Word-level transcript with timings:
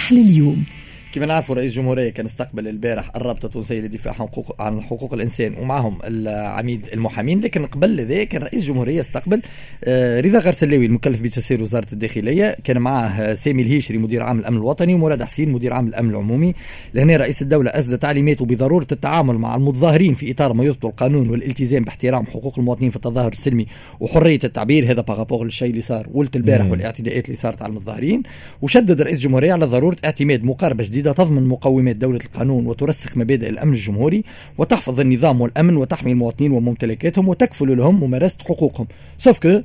صباح 0.00 0.12
لليوم 0.12 0.64
كما 1.12 1.26
نعرفوا 1.26 1.54
رئيس 1.54 1.70
الجمهورية 1.70 2.10
كان 2.10 2.26
استقبل 2.26 2.68
البارح 2.68 3.16
الرابطة 3.16 3.46
التونسية 3.46 3.80
للدفاع 3.80 4.12
عن 4.12 4.18
حقوق 4.18 4.62
عن 4.62 4.82
حقوق 4.82 5.14
الإنسان 5.14 5.54
ومعهم 5.60 5.98
العميد 6.04 6.88
المحامين 6.92 7.40
لكن 7.40 7.66
قبل 7.66 8.00
ذلك 8.00 8.34
رئيس 8.34 8.62
الجمهورية 8.62 9.00
استقبل 9.00 9.42
آه، 9.84 10.20
رضا 10.20 10.38
غرسلاوي 10.38 10.86
المكلف 10.86 11.20
بتسيير 11.20 11.62
وزارة 11.62 11.86
الداخلية 11.92 12.56
كان 12.64 12.78
معه 12.78 13.34
سامي 13.34 13.62
الهيشري 13.62 13.98
مدير 13.98 14.22
عام 14.22 14.38
الأمن 14.38 14.56
الوطني 14.56 14.94
ومراد 14.94 15.22
حسين 15.22 15.52
مدير 15.52 15.72
عام 15.72 15.86
الأمن 15.88 16.10
العمومي. 16.10 16.54
لهنا 16.94 17.16
رئيس 17.16 17.42
الدولة 17.42 17.70
أسدى 17.70 17.96
تعليماته 17.96 18.44
بضرورة 18.44 18.86
التعامل 18.92 19.38
مع 19.38 19.56
المتظاهرين 19.56 20.14
في 20.14 20.30
إطار 20.30 20.52
ما 20.52 20.64
يضبط 20.64 20.86
القانون 20.86 21.28
والالتزام 21.28 21.84
باحترام 21.84 22.26
حقوق 22.26 22.58
المواطنين 22.58 22.90
في 22.90 22.96
التظاهر 22.96 23.32
السلمي 23.32 23.66
وحرية 24.00 24.40
التعبير. 24.44 24.92
هذا 24.92 25.00
بارابور 25.00 25.44
للشيء 25.44 25.70
اللي 25.70 25.82
صار 25.82 26.08
ولت 26.12 26.36
البارح 26.36 26.70
والاعتداءات 26.70 27.24
اللي 27.24 27.36
صارت 27.36 27.62
على 27.62 27.70
المتظاهرين. 27.70 28.22
وشدد 28.62 29.02
رئيس 29.02 29.16
الجمهورية 29.16 29.52
على 29.52 29.66
ضرورة 29.66 29.96
اعتماد 30.04 30.44
مقاربة 30.44 30.84
جديدة 30.84 30.99
تضمن 31.02 31.48
مقومات 31.48 31.96
دولة 31.96 32.20
القانون 32.24 32.66
وترسخ 32.66 33.16
مبادئ 33.16 33.48
الأمن 33.48 33.72
الجمهوري 33.72 34.24
وتحفظ 34.58 35.00
النظام 35.00 35.40
والأمن 35.40 35.76
وتحمي 35.76 36.12
المواطنين 36.12 36.52
وممتلكاتهم 36.52 37.28
وتكفل 37.28 37.76
لهم 37.76 38.04
ممارسة 38.04 38.38
حقوقهم 38.44 38.86
sauf 39.18 39.38
que 39.38 39.60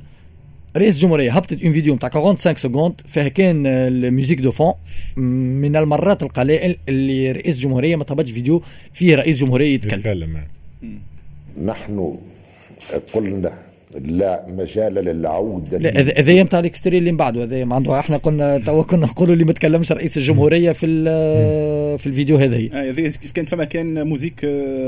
رئاسة 0.76 0.94
الجمهورية 0.94 1.32
هبطت 1.32 1.62
une 1.62 1.72
vidéo 1.72 1.94
نتاع 1.94 2.08
45 2.08 2.56
secondes 2.56 3.00
فيها 3.06 3.28
كان 3.28 3.66
ال 3.66 3.75
musique 3.75 4.40
de 4.40 4.50
fond 4.50 4.72
من 5.60 5.76
المرات 5.76 6.22
القلائل 6.22 6.76
اللي 6.88 7.32
رئيس 7.32 7.56
الجمهورية 7.56 7.96
ما 7.96 8.04
هبطتش 8.04 8.30
فيديو 8.30 8.62
فيه 8.92 9.14
رئيس 9.14 9.38
جمهورية 9.38 9.74
يتكلم, 9.74 9.98
يتكلم. 9.98 10.42
نحن 11.64 12.16
قلنا 13.12 13.65
لا 14.04 14.44
مجال 14.48 14.94
للعودة. 14.94 15.78
لا 15.78 16.00
هذا 16.00 16.42
نتاع 16.42 16.60
ال 16.60 16.65
extrait 16.65 16.98
اللي 16.98 17.12
من 17.12 17.16
بعده 17.16 17.42
هذا 17.42 17.74
عنده. 17.74 17.98
إحنا 17.98 18.16
قلنا 18.16 18.58
توا 18.58 18.82
كنا 18.82 19.06
نقولوا 19.06 19.34
اللي 19.34 19.44
ما 19.44 19.52
تكلمش 19.52 19.92
رئيس 19.92 20.16
الجمهورية 20.16 20.72
في 20.72 20.86
في 21.98 22.06
الفيديو 22.06 22.36
هذه 22.36 22.90
هذه 22.90 23.08
كيف 23.08 23.32
كان 23.32 23.44
فما 23.44 23.64
كان 23.64 24.06
musique 24.06 24.40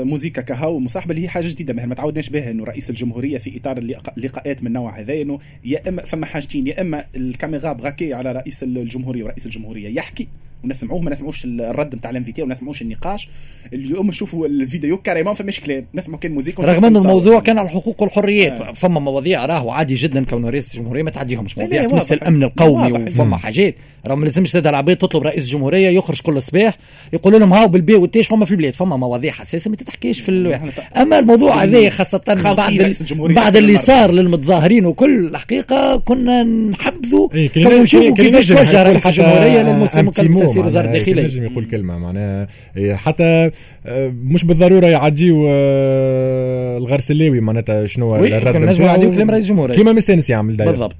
موزيكا 0.03 0.41
كهو 0.41 0.79
مصاحبة 0.79 1.11
اللي 1.11 1.23
هي 1.23 1.29
حاجة 1.29 1.47
جديدة. 1.47 1.73
ما 1.73 1.95
تعودناش 1.95 2.29
بها 2.29 2.51
إنه 2.51 2.63
رئيس 2.63 2.89
الجمهورية 2.89 3.37
في 3.37 3.57
إطار 3.57 3.77
اللقاءات 4.17 4.63
من 4.63 4.73
نوع 4.73 4.99
هذا 4.99 5.21
إنه 5.21 5.39
يا 5.65 5.89
إما 5.89 6.01
فما 6.01 6.25
حاجتين 6.25 6.67
يا 6.67 6.81
إما 6.81 7.05
الكاميرا 7.15 7.73
braquée 7.73 8.13
على 8.13 8.31
رئيس 8.31 8.63
الجمهورية 8.63 9.23
ورئيس 9.23 9.45
الجمهورية 9.45 9.95
يحكي 9.95 10.27
ونسمعوه 10.63 10.99
ما 11.01 11.11
نسمعوش 11.11 11.45
الرد 11.45 11.95
نتاع 11.95 12.11
ال 12.11 12.15
invité 12.15 12.41
وما 12.41 12.51
نسمعوش 12.51 12.81
النقاش. 12.81 13.29
اليوم 13.73 14.07
نشوفوا 14.07 14.47
الفيديو 14.47 14.97
carrément 14.97 15.33
فماش 15.33 15.59
كلام 15.59 15.85
نسمعوا 15.95 16.19
كان 16.19 16.31
musique 16.31 16.59
رغم 16.59 16.85
ان 16.85 16.97
الموضوع 16.97 17.39
كان 17.39 17.57
على 17.57 17.65
الحقوق 17.65 18.01
والحريات 18.01 18.51
آه. 18.51 18.73
فما 18.73 18.99
مواضيع 18.99 19.45
راهو 19.45 19.69
عادي 19.69 19.95
جدا 19.95 20.25
كون 20.25 20.45
رئيس 20.45 20.75
الجمهورية 20.75 21.03
ما 21.03 21.09
تعديهمش. 21.09 21.57
مواضيع 21.57 21.83
تمس 21.83 22.13
الامن 22.13 22.43
القومي 22.43 22.91
وفما 22.91 23.37
حاجات. 23.37 23.75
راه 24.07 24.15
ما 24.15 24.25
لازمش 24.25 24.51
زاد 24.51 24.67
العباد 24.67 24.97
تطلب 24.97 25.23
رئيس 25.23 25.43
الجمهورية 25.43 25.89
يخرج 25.89 26.21
كل 26.21 26.41
صباح 26.41 26.77
يقول 27.13 27.33
لهم 27.33 27.53
هاو 27.53 27.67
بالبي 27.67 27.95
والتيش 27.95 28.27
فما 28.27 28.45
في 28.45 28.51
البلاد 28.51 28.73
فما 28.73 28.97
مواضيع 28.97 29.31
حساسة 29.31 29.69
ما 29.69 29.75
تتحكيش 29.75 30.19
في 30.19 30.29
الواحد. 30.29 30.71
أما 30.97 31.19
الموضوع 31.19 31.63
هذا 31.63 31.89
خاصة 31.89 32.21
بعد 32.27 32.79
بعد 33.15 33.55
اللي 33.55 33.77
صار 33.77 34.11
للمتظاهرين 34.11 34.85
وكل 34.85 35.25
الحقيقة 35.25 35.97
كنا 35.97 36.43
نحبذوا 36.43 37.29
إيه 37.33 37.81
نشوفوا 37.81 38.15
كيفاش 38.15 38.47
توجه 38.47 38.83
رئيس 38.83 39.07
الجمهورية 39.07 39.61
للمسلم 39.61 40.09
تسير 40.49 40.65
وزاره 40.65 40.85
الداخليه 40.85 41.21
ينجم 41.21 41.43
يقول 41.43 41.65
كلمة 41.65 41.97
معناها 41.97 42.47
إيه، 42.77 42.95
حتى 42.95 43.51
آه، 43.85 44.13
مش 44.23 44.43
بالضرورة 44.43 44.85
يعديو 44.85 45.45
آه، 45.49 46.77
الغرسلاوي 46.77 47.39
معناتها 47.39 47.85
شنو 47.85 48.15
الرد 48.15 48.57
نجم 48.57 48.83
يعديو 48.83 49.11
كلام 49.11 49.31
رئيس 49.31 49.43
الجمهورية. 49.43 49.75
كيما 49.75 49.93
مستانس 49.93 50.29
يعمل 50.29 50.57
دايما 50.57 50.71
بالضبط. 50.71 50.95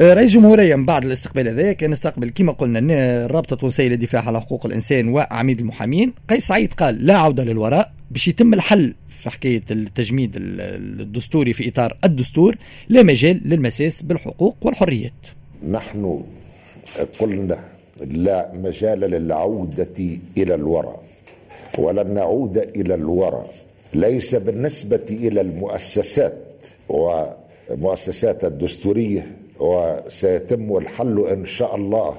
آه، 0.00 0.14
رئيس 0.14 0.28
الجمهورية 0.30 0.74
من 0.74 0.86
بعد 0.86 1.04
الاستقبال 1.04 1.48
هذا 1.48 1.72
كان 1.72 1.92
استقبل 1.92 2.30
كما 2.30 2.52
قلنا 2.52 2.78
الرابطة 3.26 3.54
التونسية 3.54 3.88
للدفاع 3.88 4.26
على 4.26 4.40
حقوق 4.40 4.66
الإنسان 4.66 5.08
وعميد 5.08 5.60
المحامين. 5.60 6.12
قيس 6.30 6.46
سعيد 6.46 6.72
قال 6.72 7.06
لا 7.06 7.16
عودة 7.18 7.44
للوراء 7.44 7.92
باش 8.10 8.28
يتم 8.28 8.54
الحل 8.54 8.94
في 9.20 9.30
حكاية 9.30 9.62
التجميد 9.70 10.32
الدستوري 10.36 11.52
في 11.52 11.68
إطار 11.68 11.96
الدستور 12.04 12.56
لا 12.88 13.02
مجال 13.02 13.40
للمساس 13.44 14.02
بالحقوق 14.02 14.56
والحريات. 14.62 15.26
نحن 15.70 16.22
قلنا 17.18 17.58
لا 18.10 18.50
مجال 18.54 19.00
للعودة 19.00 20.18
إلى 20.36 20.54
الوراء 20.54 21.02
ولن 21.78 22.14
نعود 22.14 22.58
إلى 22.58 22.94
الوراء 22.94 23.50
ليس 23.94 24.34
بالنسبة 24.34 25.00
إلى 25.10 25.40
المؤسسات 25.40 26.34
ومؤسسات 26.88 28.44
الدستورية 28.44 29.26
وسيتم 29.60 30.76
الحل 30.76 31.26
إن 31.30 31.44
شاء 31.46 31.76
الله 31.76 32.14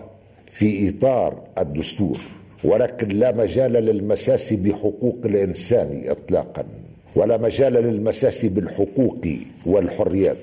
في 0.52 0.90
إطار 0.90 1.42
الدستور 1.58 2.18
ولكن 2.64 3.08
لا 3.08 3.32
مجال 3.32 3.72
للمساس 3.72 4.54
بحقوق 4.54 5.18
الإنسان 5.26 6.04
إطلاقا 6.08 6.64
ولا 7.16 7.38
مجال 7.38 7.74
للمساس 7.74 8.46
بالحقوق 8.46 9.28
والحريات 9.66 10.38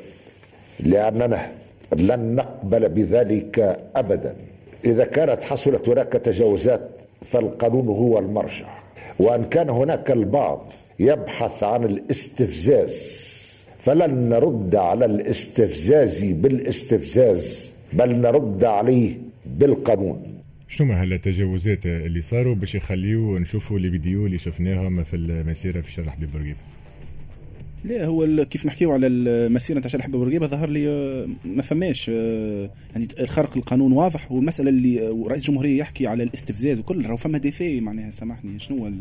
لأننا 0.81 1.53
لن 1.97 2.35
نقبل 2.35 2.89
بذلك 2.89 3.79
أبدا. 3.97 4.35
إذا 4.85 5.05
كانت 5.05 5.43
حصلت 5.43 5.89
هناك 5.89 6.13
تجاوزات 6.13 6.91
فالقانون 7.23 7.89
هو 7.89 8.19
المرجع. 8.19 8.79
وأن 9.19 9.45
كان 9.45 9.69
هناك 9.69 10.11
البعض 10.11 10.73
يبحث 11.01 11.63
عن 11.63 11.85
الاستفزاز 11.85 13.31
فلن 13.79 14.29
نرد 14.29 14.75
على 14.75 15.05
الاستفزاز 15.05 16.25
بالاستفزاز 16.25 17.75
بل 17.93 18.17
نرد 18.17 18.65
عليه 18.65 19.19
بالقانون. 19.47 20.23
شنو 20.69 20.93
هلا 20.93 21.15
التجاوزات 21.15 21.87
اللي 21.87 22.21
صاروا؟ 22.21 22.55
باش 22.55 22.75
يخليو 22.75 23.39
نشوفوا 23.39 23.79
الفيديو 23.79 24.27
اللي 24.27 24.39
شفناهم 24.39 25.05
في 25.05 25.17
المسيرة 25.17 25.81
في 25.81 25.93
شرح 25.93 26.17
بورقيبه 26.17 26.70
لا 27.85 28.05
هو 28.05 28.45
كيف 28.45 28.67
نحكيو 28.67 28.93
على 28.93 29.07
المسيره 29.07 29.79
نتاع 29.79 29.91
شارع 29.91 30.07
بورقيبه 30.07 30.47
ظهر 30.47 30.69
لي 30.71 30.89
آه، 30.89 31.29
ما 31.45 31.63
فماش 31.63 32.11
آه، 32.15 32.71
يعني 32.93 33.09
خرق 33.27 33.57
القانون 33.57 33.93
واضح 33.93 34.33
والمسألة 34.33 34.71
اللي 34.71 35.09
آه، 35.09 35.25
رئيس 35.29 35.43
الجمهورية 35.43 35.79
يحكي 35.79 36.07
على 36.07 36.23
الاستفزاز 36.23 36.79
وكل 36.79 37.07
راهو 37.07 37.17
فما 37.17 37.39
défi 37.39 37.81
معناها 37.81 38.11
سامحني 38.11 38.59
شنو 38.59 38.79
هو 38.79 38.93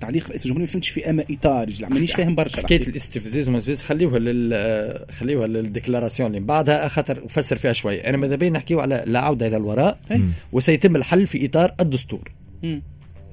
تعليق 0.00 0.28
رئيس 0.28 0.42
الجمهورية؟ 0.42 0.66
ما 0.66 0.72
فهمتش 0.72 0.88
في 0.88 1.10
اما 1.10 1.24
إطار 1.30 1.70
مانيش 1.80 2.14
فاهم 2.14 2.34
برشا 2.34 2.56
حكايه 2.56 2.86
الاستفزاز 2.88 3.48
وما 3.48 3.60
خليوها 3.60 4.18
لل 4.18 5.12
خليوها 5.12 5.46
لل 5.46 5.59
déclaration 5.59 6.28
اللي 6.28 6.40
بعدها 6.40 6.88
خاطر 6.88 7.24
أفسر 7.24 7.56
فيها 7.56 7.72
شوية. 7.72 8.08
أنا 8.08 8.16
ماذا 8.16 8.36
بيا 8.36 8.52
نحكيو 8.52 8.80
على 8.80 9.04
لا 9.06 9.20
عودة 9.20 9.46
إلى 9.46 9.56
الوراء 9.56 9.98
وسيتم 10.52 10.96
الحل 10.96 11.26
في 11.26 11.46
إطار 11.46 11.74
الدستور. 11.80 12.32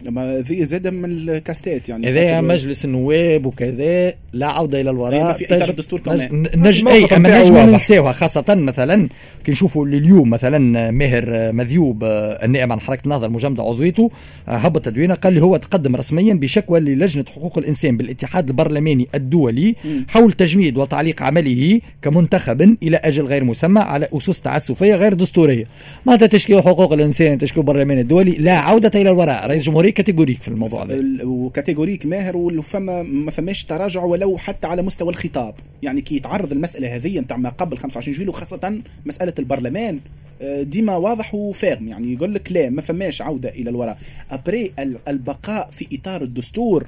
ما 0.09 0.37
ذي 0.37 0.65
زاد 0.65 0.87
من 0.87 1.05
الكاستات 1.05 1.89
يعني. 1.89 2.07
هذا 2.07 2.41
مجلس 2.41 2.85
النواب 2.85 3.45
وكذا 3.45 4.13
لا 4.33 4.47
عودة 4.47 4.81
إلى 4.81 4.89
الوراء 4.89 5.33
في 5.33 5.45
إطار 5.45 5.69
الدستور 5.69 5.99
كمان. 5.99 6.47
نج... 6.55 6.87
اي 6.87 7.05
أما 7.05 7.41
نجم 7.41 7.57
ننساوها 7.57 8.11
خاصة 8.11 8.55
مثلا 8.55 9.09
كي 9.43 9.51
نشوفوا 9.51 9.85
اليوم 9.85 10.29
مثلا 10.29 10.91
ماهر 10.91 11.51
مذيوب 11.51 12.03
النائب 12.43 12.71
عن 12.71 12.79
حركة 12.79 13.01
النهضة 13.03 13.25
المجمدة 13.25 13.63
عضويته 13.63 14.11
هبط 14.47 14.85
تدوينه 14.85 15.13
قال 15.13 15.33
لي 15.33 15.41
هو 15.41 15.57
تقدم 15.57 15.95
رسميا 15.95 16.33
بشكوى 16.33 16.79
للجنة 16.79 17.25
حقوق 17.35 17.57
الإنسان 17.57 17.97
بالاتحاد 17.97 18.47
البرلماني 18.47 19.07
الدولي 19.15 19.75
حول 20.07 20.33
تجميد 20.33 20.77
وتعليق 20.77 21.23
عمله 21.23 21.79
كمنتخب 22.01 22.61
إلى 22.83 22.97
أجل 22.97 23.25
غير 23.25 23.43
مسمى 23.43 23.79
على 23.81 24.07
أسس 24.13 24.41
تعسفية 24.41 24.95
غير 24.95 25.13
دستورية. 25.13 25.65
ماذا 26.05 26.27
تشكيل 26.27 26.61
حقوق 26.61 26.93
الإنسان 26.93 27.37
تشكيل 27.37 27.61
البرلمان 27.61 27.99
الدولي؟ 27.99 28.31
لا 28.31 28.57
عودة 28.57 29.01
إلى 29.01 29.09
الوراء. 29.09 29.47
رئيس 29.47 29.63
الجمهوريه 29.91 30.11
catégorique 30.11 30.41
في 30.41 30.47
الموضوع 30.47 30.85
ده 30.85 31.25
و 31.25 31.32
catégorique 31.32 32.05
ماهر 32.05 32.37
وفما 32.37 33.03
ما 33.03 33.31
فماش 33.31 33.63
تراجع 33.63 34.03
ولو 34.03 34.37
حتى 34.37 34.67
على 34.67 34.81
مستوى 34.81 35.09
الخطاب. 35.09 35.53
يعني 35.83 36.01
كي 36.01 36.15
يتعرض 36.15 36.51
المسألة 36.51 36.95
هذه 36.95 37.19
نتاع 37.19 37.37
ما 37.37 37.49
قبل 37.49 37.77
25 37.77 38.17
juillet 38.17 38.29
وخاصة 38.29 38.81
مسألة 39.05 39.33
البرلمان 39.39 39.99
آه، 40.41 40.63
ديما 40.63 40.95
واضح 40.95 41.35
وفاهم. 41.35 41.87
يعني 41.87 42.13
يقول 42.13 42.33
لك 42.33 42.51
لا 42.51 42.69
ما 42.69 42.81
فماش 42.81 43.21
عودة 43.21 43.49
إلى 43.49 43.69
الوراء. 43.69 43.97
après 44.31 44.71
البقاء 45.07 45.69
في 45.71 45.87
إطار 45.93 46.21
الدستور 46.21 46.85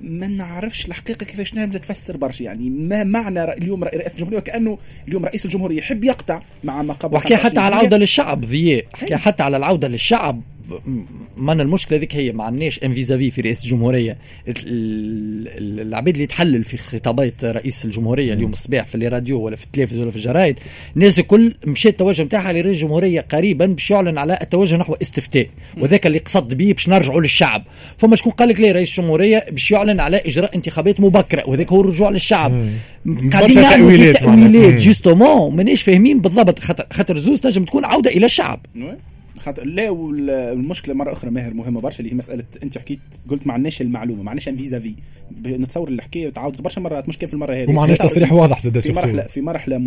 ما 0.00 0.26
نعرفش 0.26 0.86
الحقيقة 0.86 1.24
كيفاش 1.24 1.54
نعمل 1.54 1.78
تفسر 1.78 2.16
برشا. 2.16 2.42
يعني 2.42 2.70
ما 2.70 3.04
معنى 3.04 3.44
اليوم 3.44 3.84
رئيس 3.84 4.12
الجمهورية 4.12 4.38
وكأنه 4.38 4.78
اليوم 5.08 5.24
رئيس 5.24 5.44
الجمهورية 5.44 5.78
يحب 5.78 6.04
يقطع 6.04 6.42
مع 6.64 6.82
ما 6.82 6.94
قبل 6.94 7.16
وحكي 7.16 7.36
حتى 7.36 7.60
على 7.60 7.74
العودة 7.74 7.96
للشعب 7.96 8.40
ضياء. 8.40 8.84
حكي 8.94 9.16
حتى 9.16 9.42
على 9.42 9.56
العودة 9.56 9.88
للشعب. 9.88 10.40
من 11.36 11.60
المشكلة 11.60 11.98
ذيك 11.98 12.16
هي 12.16 12.32
ما 12.32 12.44
عندناش 12.44 12.80
إن 12.84 12.92
فيزافي 12.92 13.30
في 13.30 13.40
رئاسه 13.40 13.64
الجمهورية. 13.64 14.16
العباد 14.46 16.14
اللي 16.14 16.26
تحلل 16.26 16.64
في 16.64 16.76
خطابات 16.76 17.44
رئيس 17.44 17.84
الجمهورية 17.84 18.32
اليوم 18.32 18.52
الصباح 18.52 18.86
في 18.86 18.94
الراديو 18.94 19.40
ولا 19.40 19.56
في 19.56 19.64
التلفزيون 19.64 20.02
ولا 20.02 20.10
في 20.10 20.16
الجرايد 20.16 20.58
الناس 20.96 21.18
الكل 21.18 21.54
مشات 21.66 21.92
التوجه 21.92 22.22
نتاعها 22.22 22.52
لرئيس 22.52 22.76
الجمهورية 22.76 23.20
قريبا 23.20 23.66
باش 23.66 23.90
يعلن 23.90 24.18
على 24.18 24.38
التوجه 24.42 24.76
نحو 24.76 24.94
استفتاء. 25.02 25.46
وذاك 25.78 26.06
اللي 26.06 26.18
قصد 26.18 26.54
به 26.54 26.72
باش 26.72 26.88
نرجعوا 26.88 27.20
للشعب. 27.20 27.62
فما 27.98 28.16
شكون 28.16 28.32
قال 28.32 28.48
لك 28.48 28.60
ليه 28.60 28.72
رئيس 28.72 28.98
الجمهورية 28.98 29.44
باش 29.50 29.70
يعلن 29.70 30.00
على 30.00 30.16
إجراء 30.16 30.56
انتخابات 30.56 31.00
مبكرة 31.00 31.48
وذاك 31.48 31.72
هو 31.72 31.80
الرجوع 31.80 32.10
للشعب. 32.10 32.68
قاعدين 33.32 33.60
نعملوا 33.60 34.12
تأويلات 34.12 34.74
justement 34.74 35.56
مانيش 35.56 35.82
فاهمين 35.82 36.20
بالضبط. 36.20 36.58
خاطر 36.92 37.18
زوز 37.18 37.40
تنجم 37.40 37.64
تكون 37.64 37.84
عودة 37.84 38.10
إلى 38.10 38.26
الشعب. 38.26 38.66
خاطر 39.40 39.64
لا 39.64 39.90
والمشكلة 39.90 40.94
مرة 40.94 41.12
أخرى 41.12 41.30
ماهر 41.30 41.54
مهمة 41.54 41.80
برشا 41.80 41.98
اللي 41.98 42.10
هي 42.10 42.16
مسألة 42.16 42.44
أنت 42.62 42.78
حكيت 42.78 42.98
قلت 43.30 43.46
ما 43.46 43.52
عندناش 43.52 43.80
المعلومه 43.80 44.22
ما 44.22 44.30
عندناش 44.30 44.48
vis-à-vis 44.48 44.94
نتصور 45.46 45.88
الحكاية 45.88 46.30
تعاودت 46.30 46.60
برشا 46.60 46.80
مرات 46.80 47.08
مش 47.08 47.18
كيف 47.18 47.34
المرة 47.34 47.54
هذه. 47.54 47.70
وما 47.70 47.82
عندناش 47.82 47.98
تصريح 47.98 48.32
واضح 48.32 48.62
زاد 48.62 48.78
في 48.78 48.92
مرحله 48.92 49.22
في 49.22 49.40
مرحلة 49.40 49.78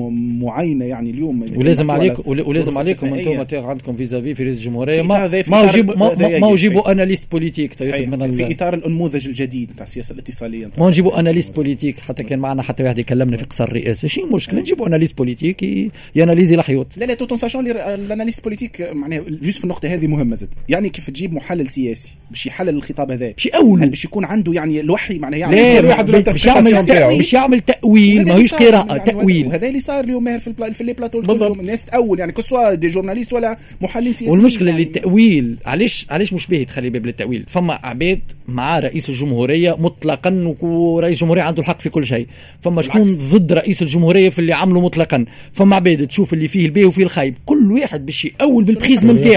معينة 0.42 0.86
يعني 0.86 1.10
اليوم. 1.10 1.46
ولازم 1.56 1.92
عليك 1.92 2.28
ولازم 2.28 2.78
عليكم 2.78 3.14
أنتم 3.14 3.58
عندكم 3.66 3.96
vis-à-vis 3.96 4.36
في 4.36 4.44
رئيس 4.44 4.58
الجمهورية. 4.58 5.02
ما 5.02 5.44
ما 5.48 5.62
يجيبوا 5.64 5.96
ما 6.40 6.50
يجيبوا 6.50 6.92
analystes 6.92 7.32
politiques 7.32 7.74
في 7.74 8.54
إطار 8.54 8.74
النموذج 8.74 9.28
الجديد 9.28 9.72
نتاع 9.72 9.84
السياسة 9.84 10.14
الاتصالية. 10.14 10.70
ما 10.78 10.88
نجيبوا 10.88 11.20
analystes 11.20 11.56
politiques. 11.56 12.00
حتى 12.00 12.24
كان 12.24 12.40
معنا 12.40 12.62
حتى 12.62 12.84
واحد 12.84 13.00
يكلمنا 13.00 13.38
في 13.38 13.44
قصر 13.44 13.64
الرئاسة. 13.64 14.08
شي 14.08 14.22
مشكلة؟ 14.22 14.60
نجيبوا 14.60 14.88
analystes 14.88 15.18
politiques 15.18 15.92
ي 16.16 16.20
analyser 16.20 16.56
الحيوط 16.56 16.98
لا 16.98 17.06
لا 17.06 17.14
tout 17.14 17.30
en 17.30 17.38
sachant 17.38 17.68
ال 17.68 17.76
analyste 17.76 18.44
politique 18.44 18.82
معناها 18.82 19.22
juste 19.44 19.58
في 19.58 19.64
النقطة 19.64 19.94
هذه 19.94 20.08
مهمة 20.08 20.36
زاد. 20.36 20.50
يعني 20.70 20.90
كيف 20.90 21.10
تجيب 21.10 21.34
محلل 21.34 21.70
سياسي 21.70 22.10
باش 22.32 22.46
يحلل 22.46 22.70
الخطاب 22.70 23.12
هذا؟ 23.12 23.32
باش 23.32 23.46
يأول. 23.46 23.90
باش 23.90 24.06
يكون 24.06 24.26
عنده 24.26 24.54
يعني 24.54 24.80
الوحي 24.80 25.20
معناها 25.20 25.40
يعني 25.40 25.82
لا 25.82 26.02
باش 26.02 26.46
يعمل 26.46 26.84
باش 27.18 27.34
يعمل 27.34 27.60
تأويل 27.60 28.28
ماهوش 28.28 28.54
قراءة 28.54 28.96
يعني 28.96 29.12
تأويل. 29.12 29.48
وهذا 29.48 29.68
اللي 29.68 29.80
صار 29.80 30.04
اليوم 30.04 30.24
ماهر 30.24 30.40
في 30.40 30.74
في 30.74 30.84
les 30.84 30.94
plateaux 30.94 31.20
الناس 31.60 31.86
تأول 31.86 32.20
يعني 32.20 32.32
que 32.32 32.57
ce 32.57 32.74
soit 32.74 32.88
des 32.88 32.97
journalistes 32.97 33.34
ولا 33.34 33.58
محللين 33.82 34.14
سياسيين 34.14 34.32
والمشكلة 34.32 34.70
يعني 34.70 34.82
اللي 34.82 34.98
التأويل 34.98 35.56
علاش 35.66 36.08
علاش 36.10 36.34
مش 36.34 36.48
باهي 36.48 36.66
تخلي 36.66 36.90
باب 36.90 37.06
للتأويل؟ 37.06 37.46
فما 37.48 37.80
عباد 37.84 38.20
مع 38.48 38.80
رئيس 38.80 39.10
الجمهورية 39.10 39.76
مطلقا 39.80 40.56
ورئيس 40.62 41.14
الجمهوريه 41.16 41.42
عنده 41.42 41.62
الحق 41.62 41.82
في 41.82 41.90
كل 41.90 42.06
شيء. 42.06 42.28
فما 42.62 42.82
شكون 42.82 43.04
ضد 43.04 43.54
رئيس 43.54 43.82
الجمهورية 43.82 44.30
في 44.30 44.40
اللي 44.40 44.54
عمله 44.54 44.82
مطلقا؟ 44.82 45.26
فما 45.54 45.76
عباد 45.76 46.08
تشوف 46.08 46.34
اللي 46.34 46.48
فيه 46.48 46.66
الباهي 46.66 46.86
وفيه 46.86 47.04
الخايب. 47.04 47.36
كل 47.46 47.72
واحد 47.72 48.06
باش 48.06 48.28
يأول 48.40 48.64
بال 48.64 48.76
prisme 48.76 49.12
نتاعو 49.12 49.33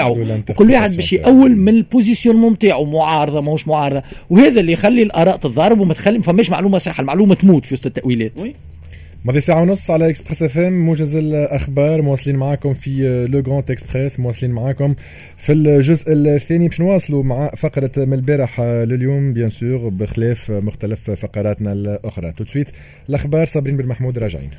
كل 0.56 0.70
واحد 0.70 0.96
باش 0.96 1.12
يأول 1.12 1.56
من 1.56 1.68
ال 1.68 1.77
position 1.77 2.52
نتاعو 2.52 2.84
معارضه 2.84 3.40
ماهوش 3.40 3.68
معارضه 3.68 4.02
وهذا 4.30 4.60
اللي 4.60 4.72
يخلي 4.72 5.02
الآراء 5.02 5.36
تتضارب 5.36 5.80
وما 5.80 5.94
تخلي 5.94 6.18
ما 6.18 6.24
فماش 6.24 6.50
معلومة 6.50 6.78
صحيحة 6.78 7.00
المعلومة 7.00 7.34
تموت 7.34 7.66
في 7.66 7.74
وسط 7.74 7.86
التأويلات. 7.86 8.32
ماضي 9.24 9.40
ساعة 9.40 9.62
ونص 9.62 9.90
على 9.90 10.08
Express 10.08 10.42
FM 10.42 10.86
موجز 10.86 11.16
الأخبار 11.16 12.02
مواصلين 12.02 12.36
معاكم 12.36 12.74
في 12.74 13.26
Le 13.30 13.40
Grand 13.40 13.70
Express 13.70 14.20
مواصلين 14.20 14.52
معاكم 14.52 14.94
في 15.38 15.52
الجزء 15.52 16.04
الثاني. 16.08 16.68
باش 16.68 16.80
نواصلوا 16.80 17.22
مع 17.22 17.50
فقرة 17.56 17.90
من 17.96 18.12
البارح 18.12 18.60
لليوم 18.60 19.32
bien 19.32 19.48
sûr 19.48 19.88
بخلاف 19.88 20.50
مختلف 20.50 21.10
فقراتنا 21.10 21.72
الأخرى. 21.72 22.32
tout 22.32 22.40
de 22.40 22.44
suite 22.44 22.70
الأخبار 23.08 23.46
صابرين 23.46 23.76
بن 23.76 23.86
محمود 23.86 24.18
راجعين. 24.18 24.50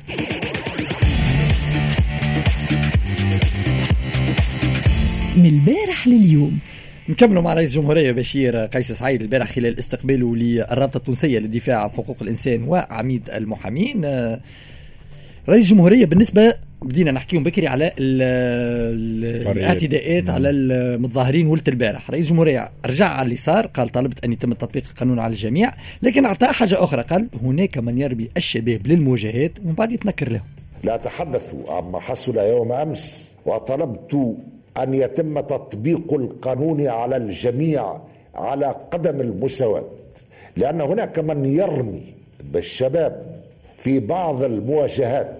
من 5.38 5.46
البارح 5.46 6.08
لليوم. 6.08 6.58
نكملوا 7.08 7.42
مع 7.42 7.54
رئيس 7.54 7.70
الجمهورية 7.70 8.12
بشير 8.12 8.56
قيس 8.56 8.92
سعيد 8.92 9.22
البارح 9.22 9.52
خلال 9.52 9.78
استقباله 9.78 10.36
للرابطة 10.36 10.96
التونسية 10.96 11.38
للدفاع 11.38 11.82
عن 11.82 11.90
حقوق 11.90 12.16
الإنسان 12.22 12.62
وعميد 12.62 13.30
المحامين. 13.30 14.04
رئيس 15.48 15.64
الجمهورية 15.64 16.06
بالنسبة 16.06 16.54
بدينا 16.82 17.10
نحكيهم 17.10 17.44
بكري 17.44 17.66
على 17.66 17.92
الاعتداءات 19.48 20.30
على 20.30 20.50
المتظاهرين 20.50 21.46
ولت 21.46 21.68
البارح. 21.68 22.10
رئيس 22.10 22.24
الجمهورية 22.24 22.70
رجع 22.86 23.08
على 23.08 23.24
اللي 23.26 23.36
صار 23.36 23.66
قال 23.66 23.88
طلبت 23.88 24.24
أن 24.24 24.32
يتم 24.32 24.52
تطبيق 24.52 24.84
القانون 24.90 25.18
على 25.18 25.32
الجميع 25.32 25.72
لكن 26.02 26.24
أعطى 26.24 26.46
حاجة 26.46 26.84
أخرى 26.84 27.02
قال 27.02 27.28
هناك 27.42 27.78
من 27.78 27.98
يربي 27.98 28.30
الشباب 28.36 28.86
للمواجهات 28.86 29.52
ومن 29.64 29.72
بعد 29.72 29.92
يتنكر 29.92 30.32
لهم. 30.32 30.44
لا 30.84 30.96
تحدثوا 30.96 31.72
عما 31.72 32.00
حصل 32.00 32.38
يوم 32.38 32.72
أمس 32.72 33.32
وطلبت 33.46 34.36
أن 34.82 34.94
يتم 34.94 35.40
تطبيق 35.40 36.14
القانون 36.14 36.86
على 36.86 37.16
الجميع 37.16 37.96
على 38.34 38.74
قدم 38.92 39.20
المساواة 39.20 39.84
لأن 40.56 40.80
هناك 40.80 41.18
من 41.18 41.44
يرمي 41.44 42.14
بالشباب 42.40 43.26
في 43.78 44.00
بعض 44.00 44.42
المواجهات 44.42 45.36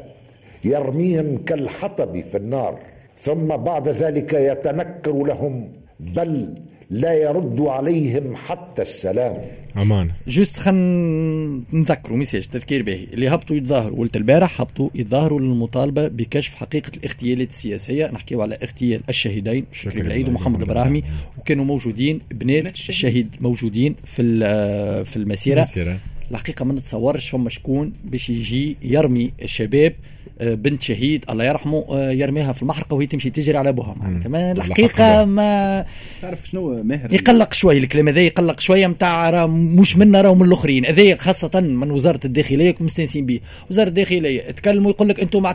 يرميهم 0.64 1.38
كالحطب 1.46 2.20
في 2.20 2.36
النار 2.36 2.78
ثم 3.18 3.46
بعد 3.56 3.88
ذلك 3.88 4.32
يتنكر 4.32 5.12
لهم 5.12 5.68
بل 6.00 6.54
لا 6.90 7.12
يرد 7.14 7.60
عليهم 7.60 8.36
حتى 8.36 8.82
السلام. 8.82 9.36
أمان. 9.76 10.10
juste 10.28 10.56
خلينا 10.56 11.62
نذكروا 11.72 12.16
message 12.16 12.46
تذكير 12.46 12.82
باهي 12.82 13.04
اللي 13.12 13.28
هبطوا 13.28 13.56
يتظاهروا 13.56 13.98
أول 13.98 14.16
البارح 14.16 14.60
هبطوا 14.60 14.90
يتظاهروا 14.94 15.40
للمطالبه 15.40 16.08
بكشف 16.08 16.54
حقيقه 16.54 16.92
الاغتيالات 16.96 17.48
السياسيه 17.48 18.10
نحكيو 18.10 18.42
على 18.42 18.58
اغتيال 18.62 19.00
الشهيدين 19.08 19.64
شكري 19.72 20.00
العيد 20.00 20.28
ومحمد 20.28 20.62
البراهمي 20.62 21.04
وكانوا 21.38 21.64
موجودين 21.64 22.20
بنات 22.30 22.74
الشهيد 22.74 23.28
موجودين 23.40 23.94
في 24.04 24.24
في 25.04 25.16
المسيره 25.16 25.68
الحقيقة 26.30 26.64
ما 26.64 26.72
نتصورش 26.72 27.28
فما 27.28 27.50
شكون 27.50 27.92
باش 28.04 28.30
يجي 28.30 28.76
يرمي 28.82 29.32
الشباب 29.42 29.92
بنت 30.40 30.82
شهيد 30.82 31.24
الله 31.30 31.44
يرحمه 31.44 31.84
آه، 31.90 32.10
يرميها 32.10 32.52
في 32.52 32.62
المحرقة 32.62 32.94
وهي 32.94 33.06
تمشي 33.06 33.30
تجري 33.30 33.58
على 33.58 33.68
أبوها. 33.68 33.94
معناتها 34.00 34.52
الحقيقة 34.52 35.24
ما 35.24 35.84
تعرف 36.22 36.38
شنو 36.44 36.82
ماهر 36.82 37.12
يقلق 37.14 37.52
شوي 37.52 37.78
الكلام 37.78 38.08
هذا 38.08 38.20
يقلق 38.20 38.60
شوية 38.60 38.86
نتاع 38.86 39.30
راه 39.30 39.46
مش 39.46 39.96
منا 39.96 40.20
راهو 40.20 40.34
من 40.34 40.46
الأخرين. 40.46 40.86
هذا 40.86 41.16
خاصة 41.16 41.60
من 41.60 41.90
وزارة 41.90 42.20
الداخلية 42.24 42.74
مستانسين 42.80 43.26
به 43.26 43.40
وزارة 43.70 43.88
الداخلية 43.88 44.50
تكلموا 44.50 44.90
يقول 44.90 45.08
لك 45.08 45.20
أنتم 45.20 45.46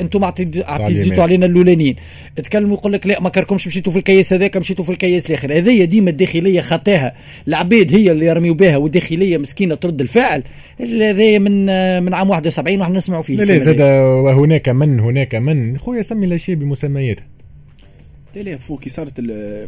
أنتم 0.00 0.24
اعتديتوا 0.24 1.22
علينا 1.22 1.46
الأولانيين. 1.46 1.96
تكلموا 2.36 2.76
يقول 2.76 2.92
لك 2.92 3.06
لا 3.06 3.20
ما 3.20 3.28
كركمش 3.28 3.66
مشيتوا 3.66 3.92
في 3.92 3.98
الكياس 3.98 4.32
هذاك 4.32 4.56
مشيتوا 4.56 4.84
في 4.84 4.92
الكياس 4.92 5.30
الآخر. 5.30 5.56
هذه 5.56 5.84
ديما 5.84 6.10
الداخلية 6.10 6.60
خطاها 6.60 7.14
العباد 7.48 7.94
هي 7.94 8.10
اللي 8.10 8.26
يرميوا 8.26 8.54
بها 8.54 8.76
والداخلية 8.76 9.38
مسكينة 9.38 9.74
ترد 9.74 10.00
الفعل. 10.00 10.42
هذا 10.80 11.38
من 11.38 11.66
من 12.02 12.14
عام 12.14 12.30
71 12.30 12.80
وإحنا 12.80 12.98
نسمعوا 12.98 13.22
فيه 13.22 13.36
لا 13.36 13.44
لا 13.44 13.58
زاد 13.58 13.80
وهناك 14.32 14.68
من 14.68 15.00
هناك 15.00 15.34
من. 15.34 15.78
خويا 15.78 16.02
سمي 16.02 16.26
الاشياء 16.26 16.56
بمسمياتها 16.56 17.26
لا 18.36 18.40
لا 18.40 18.56
فوق 18.56 18.80
كي 18.80 18.90
صارت 18.90 19.20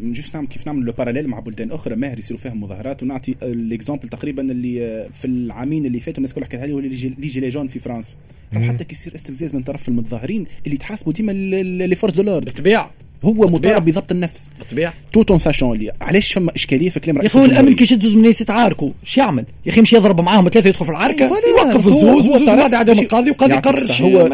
juste 0.02 0.34
نعمل 0.34 0.48
كيف 0.48 0.66
نعمل 0.66 0.84
le 0.84 0.92
parallèle 0.92 1.28
مع 1.28 1.38
بلدان 1.38 1.70
أخرى 1.70 1.96
ماهر 1.96 2.18
يصيروا 2.18 2.40
فيها 2.40 2.54
مظاهرات. 2.54 3.02
ونعطي 3.02 3.34
ال 3.42 3.50
exemple 3.50 4.08
تقريبا 4.08 4.42
اللي 4.42 5.08
في 5.14 5.24
العامين 5.24 5.86
اللي 5.86 6.00
فاتوا 6.00 6.18
الناس 6.18 6.34
كلها 6.34 6.46
حكت 6.46 6.54
عليه 6.54 6.78
ال 6.78 7.26
les 7.26 7.40
gilets 7.40 7.48
jaunes 7.48 7.68
في 7.68 7.78
فرنسا 7.78 8.16
حتى 8.54 8.84
كي 8.84 8.92
يصير 8.92 9.14
استفزاز 9.14 9.54
من 9.54 9.62
طرف 9.62 9.88
المتظاهرين 9.88 10.46
اللي 10.66 10.76
تحاسبوا 10.76 11.12
ديما 11.12 11.32
les 11.86 11.94
forces 11.94 12.14
de 12.14 12.22
l'ordre 12.22 12.44
بالطبيعة. 12.44 12.90
هو 13.24 13.48
مطالب 13.48 13.84
بضبط 13.84 14.12
النفس. 14.12 14.50
بالطبيعه 14.58 14.92
tout 15.12 15.29
en 15.29 15.38
sachant 15.38 15.76
اللي 15.76 15.92
علاش 16.00 16.32
فما 16.32 16.54
إشكالية 16.54 16.88
في 16.88 17.00
كلام 17.00 17.18
رئيس 17.18 17.34
يا 17.34 17.40
أخي 17.40 17.50
الامن 17.52 17.74
كي 17.74 17.84
يشد 17.84 18.06
من 18.06 18.12
الناس 18.12 18.40
يتعاركوا. 18.40 18.90
إيش 19.04 19.18
يعمل؟ 19.18 19.44
يا 19.66 19.70
أخي 19.70 19.80
مش 19.80 19.92
يضرب 19.92 20.20
معاهم 20.20 20.48
ثلاثة 20.48 20.68
يدخل 20.68 20.84
في 20.84 20.90
العركة 20.90 21.30
يوقف 21.48 21.86
الزوز 21.86 22.28
والزوز 22.28 22.42
بعد 22.42 22.74
عند 22.74 22.92
القاضي 22.92 23.30
والقاضي 23.30 23.52
يقرر 23.52 23.92
هو 24.00 24.26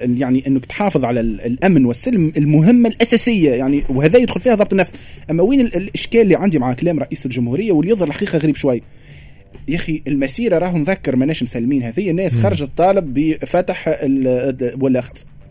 يعني 0.00 0.46
إنك 0.46 0.66
تحافظ 0.66 1.04
على 1.04 1.20
الأمن 1.20 1.84
والسلم 1.84 2.32
المهمه 2.36 2.88
الأساسية. 2.88 3.50
يعني 3.50 3.84
وهذا 3.88 4.18
يدخل 4.18 4.40
فيها 4.40 4.54
ضبط 4.54 4.72
النفس. 4.72 4.92
أما 5.30 5.42
وين 5.42 5.60
الإشكال 5.60 6.20
اللي 6.20 6.36
عندي 6.36 6.58
مع 6.58 6.72
كلام 6.72 6.98
رئيس 7.00 7.26
الجمهورية 7.26 7.72
واللي 7.72 7.92
يظهر 7.92 8.08
الحقيقة 8.08 8.38
غريب 8.38 8.56
شوي. 8.56 8.82
يا 9.68 9.76
أخي 9.76 10.02
المسيرة 10.06 10.58
راهو 10.58 10.78
نذكر 10.78 11.16
ماناش 11.16 11.42
مسلحين. 11.42 11.82
هذه 11.82 12.10
الناس 12.10 12.36
خرجت 12.36 12.68
طالب 12.76 13.14
بفتح 13.14 14.00
ولا 14.80 15.02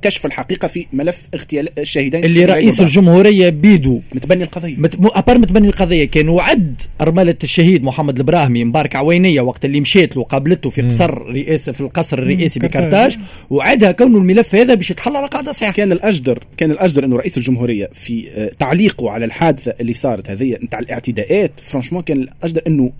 كشف 0.01 0.25
الحقيقة 0.25 0.67
في 0.67 0.85
ملف 0.93 1.21
اغتيال 1.33 1.79
الشهيدين 1.79 2.23
اللي 2.23 2.45
رئيس 2.45 2.81
الجمهورية 2.81 3.49
بيدو. 3.49 4.01
متبني 4.15 4.43
القضية. 4.43 4.75
مت... 4.77 4.95
أبار 5.01 5.37
متبني 5.37 5.67
القضية. 5.67 6.05
كان 6.05 6.29
وعد 6.29 6.81
أرملة 7.01 7.35
الشهيد 7.43 7.83
محمد 7.83 8.17
البراهمي 8.17 8.63
مبارك 8.63 8.95
عوينية 8.95 9.41
وقت 9.41 9.65
اللي 9.65 9.81
مشيت 9.81 10.17
له 10.17 10.23
قابلته 10.23 10.69
في 10.69 10.81
قصر 10.81 11.21
رئاسه 11.31 11.71
في 11.71 11.81
القصر 11.81 12.17
الرئاسي 12.17 12.59
بكرتاج 12.59 13.17
وعدها 13.49 13.91
كونه 13.91 14.17
الملف 14.17 14.55
هذا 14.55 14.73
باش 14.73 14.91
يتحل 14.91 15.15
على 15.15 15.27
قاعدة 15.27 15.51
صحيحة. 15.51 15.73
كان 15.73 15.91
الاجدر 15.91 16.39
كان 16.57 16.71
الأجدر 16.71 17.05
إنه 17.05 17.15
رئيس 17.15 17.37
الجمهورية 17.37 17.89
في 17.93 18.27
آه، 18.35 18.51
تعليقه 18.59 19.11
على 19.11 19.25
الحادثة 19.25 19.73
اللي 19.81 19.93
صارت 19.93 20.29
هذه 20.29 20.57
نتاع 20.63 20.79
الاعتداءات 20.79 21.51
فرانشمون 21.65 22.01
كان 22.01 22.17
الأجدر 22.17 22.61
إنه 22.67 22.91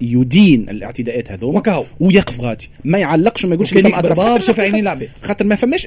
يدين 0.00 0.68
الاعتداءات 0.68 1.32
هذوما. 1.32 1.84
ويقف 2.00 2.40
غادي. 2.40 2.68
ما 2.84 2.98
يعلقش 2.98 3.44
وما 3.44 3.54
يقولش 3.54 3.74
كان 3.74 3.92
شاف 4.40 4.60
عيني 4.60 5.08
خاطر 5.22 5.44
ما 5.44 5.54
فماش 5.54 5.86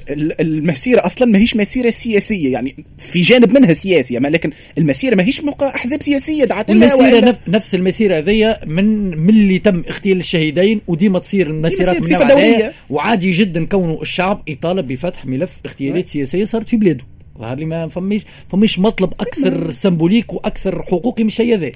المسيرة 0.58 1.06
أصلا 1.06 1.28
ماهيش 1.28 1.56
مسيرة 1.56 1.90
سياسية 1.90 2.54
يعني 2.54 2.86
في 2.98 3.22
جانب 3.22 3.54
منها 3.54 3.74
سياسي 3.74 4.18
أما 4.18 4.28
لكن 4.28 4.52
المسيرة 4.78 5.16
ماهيش 5.16 5.44
موقع 5.44 5.76
أحزاب 5.76 6.02
سياسية 6.02 6.46
دعت 6.46 6.70
المسيره 6.70 7.38
نفس 7.48 7.76
المسيرة 7.76 8.18
هذيا 8.18 8.60
من 8.66 9.18
من 9.18 9.30
اللي 9.30 9.60
تم 9.60 9.84
اغتيال 9.90 10.18
الشهيدين 10.18 10.82
وديما 10.88 11.20
تصير 11.20 11.48
المسيرات 11.48 11.96
من 12.12 12.28
دولية. 12.28 12.72
وعادي 12.90 13.32
جدا 13.32 13.66
كونه 13.66 14.02
الشعب 14.02 14.44
يطالب 14.48 14.88
بفتح 14.88 15.26
ملف 15.26 15.58
اغتيالات 15.66 16.08
سياسية 16.08 16.46
صارت 16.46 16.70
في 16.70 16.78
بلاده. 16.78 17.04
ظهر 17.40 17.58
لي 17.58 17.66
ما 17.66 17.88
فميش 17.88 18.24
فميش 18.52 18.80
مطلب 18.80 19.14
أكثر 19.20 19.72
سمبوليك 19.72 20.34
وأكثر 20.34 20.84
حقوقي 20.84 21.24
من 21.24 21.28
الشيء 21.28 21.56
هذا. 21.56 21.72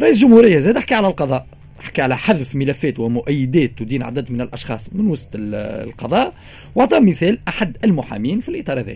رئيس 0.00 0.16
الجمهوريه 0.16 0.58
زاد 0.58 0.76
احكي 0.76 0.94
على 0.94 1.06
القضاء. 1.06 1.46
حكى 1.84 2.02
على 2.02 2.16
حذف 2.16 2.54
ملفات 2.56 2.98
ومؤيدات 2.98 3.70
تدين 3.78 4.02
عدد 4.02 4.32
من 4.32 4.40
الأشخاص 4.40 4.88
من 4.92 5.10
وسط 5.10 5.28
القضاء. 5.34 6.32
واعطى 6.74 7.00
مثال 7.00 7.38
أحد 7.48 7.76
المحامين 7.84 8.40
في 8.40 8.48
الإطار 8.48 8.80
هذا. 8.80 8.94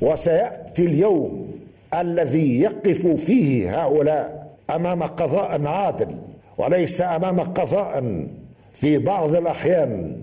وسيأتي 0.00 0.86
اليوم 0.86 1.50
الذي 1.94 2.60
يقف 2.60 3.06
فيه 3.06 3.82
هؤلاء 3.82 4.56
أمام 4.70 5.02
قضاء 5.02 5.66
عادل 5.66 6.16
وليس 6.58 7.00
أمام 7.00 7.40
قضاء 7.40 8.26
في 8.74 8.98
بعض 8.98 9.34
الأحيان 9.34 10.16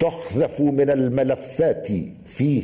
تحذف 0.00 0.60
من 0.60 0.90
الملفات 0.90 1.88
فيه 2.26 2.62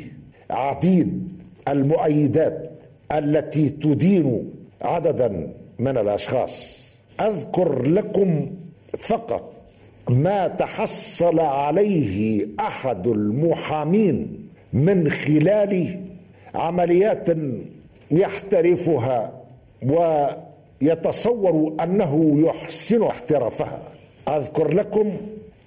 عديد 0.50 1.28
المؤيدات 1.68 2.70
التي 3.12 3.68
تدين 3.68 4.50
عددا 4.82 5.54
من 5.78 5.98
الأشخاص. 5.98 6.86
أذكر 7.20 7.82
لكم 7.82 8.50
فقط 8.98 9.52
ما 10.08 10.48
تحصل 10.48 11.40
عليه 11.40 12.46
أحد 12.60 13.06
المحامين 13.06 14.48
من 14.72 15.10
خلال 15.10 16.00
عمليات 16.54 17.26
يحترفها 18.10 19.32
ويتصور 19.82 21.74
أنه 21.82 22.40
يحسن 22.46 23.02
احترافها. 23.02 23.82
أذكر 24.28 24.72
لكم 24.74 25.16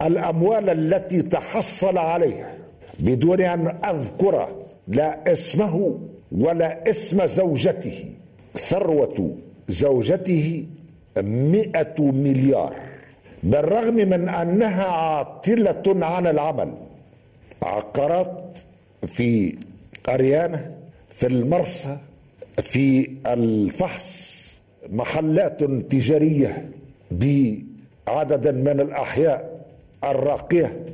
الأموال 0.01 0.69
التي 0.69 1.21
تحصل 1.21 1.98
عليها 1.98 2.53
بدون 3.00 3.41
أن 3.41 3.75
أذكر 3.86 4.48
لا 4.88 5.31
اسمه 5.31 6.00
ولا 6.31 6.89
اسم 6.89 7.25
زوجته 7.25 8.05
ثروة 8.57 9.36
زوجته 9.67 10.65
مئة 11.17 11.95
مليار. 12.00 12.88
بالرغم 13.43 13.96
من 13.96 14.29
أنها 14.29 14.84
عاطلة 14.86 16.05
عن 16.05 16.27
العمل 16.27 16.74
عقارات 17.63 18.58
في 19.08 19.55
أريانة 20.10 20.72
في 21.10 21.27
المرسى 21.27 21.98
في 22.62 23.10
الفحص 23.27 24.29
محلات 24.89 25.63
تجارية 25.63 26.69
بعدد 27.12 28.48
من 28.48 28.79
الأحياء 28.79 29.65
الراقية. 30.03 30.86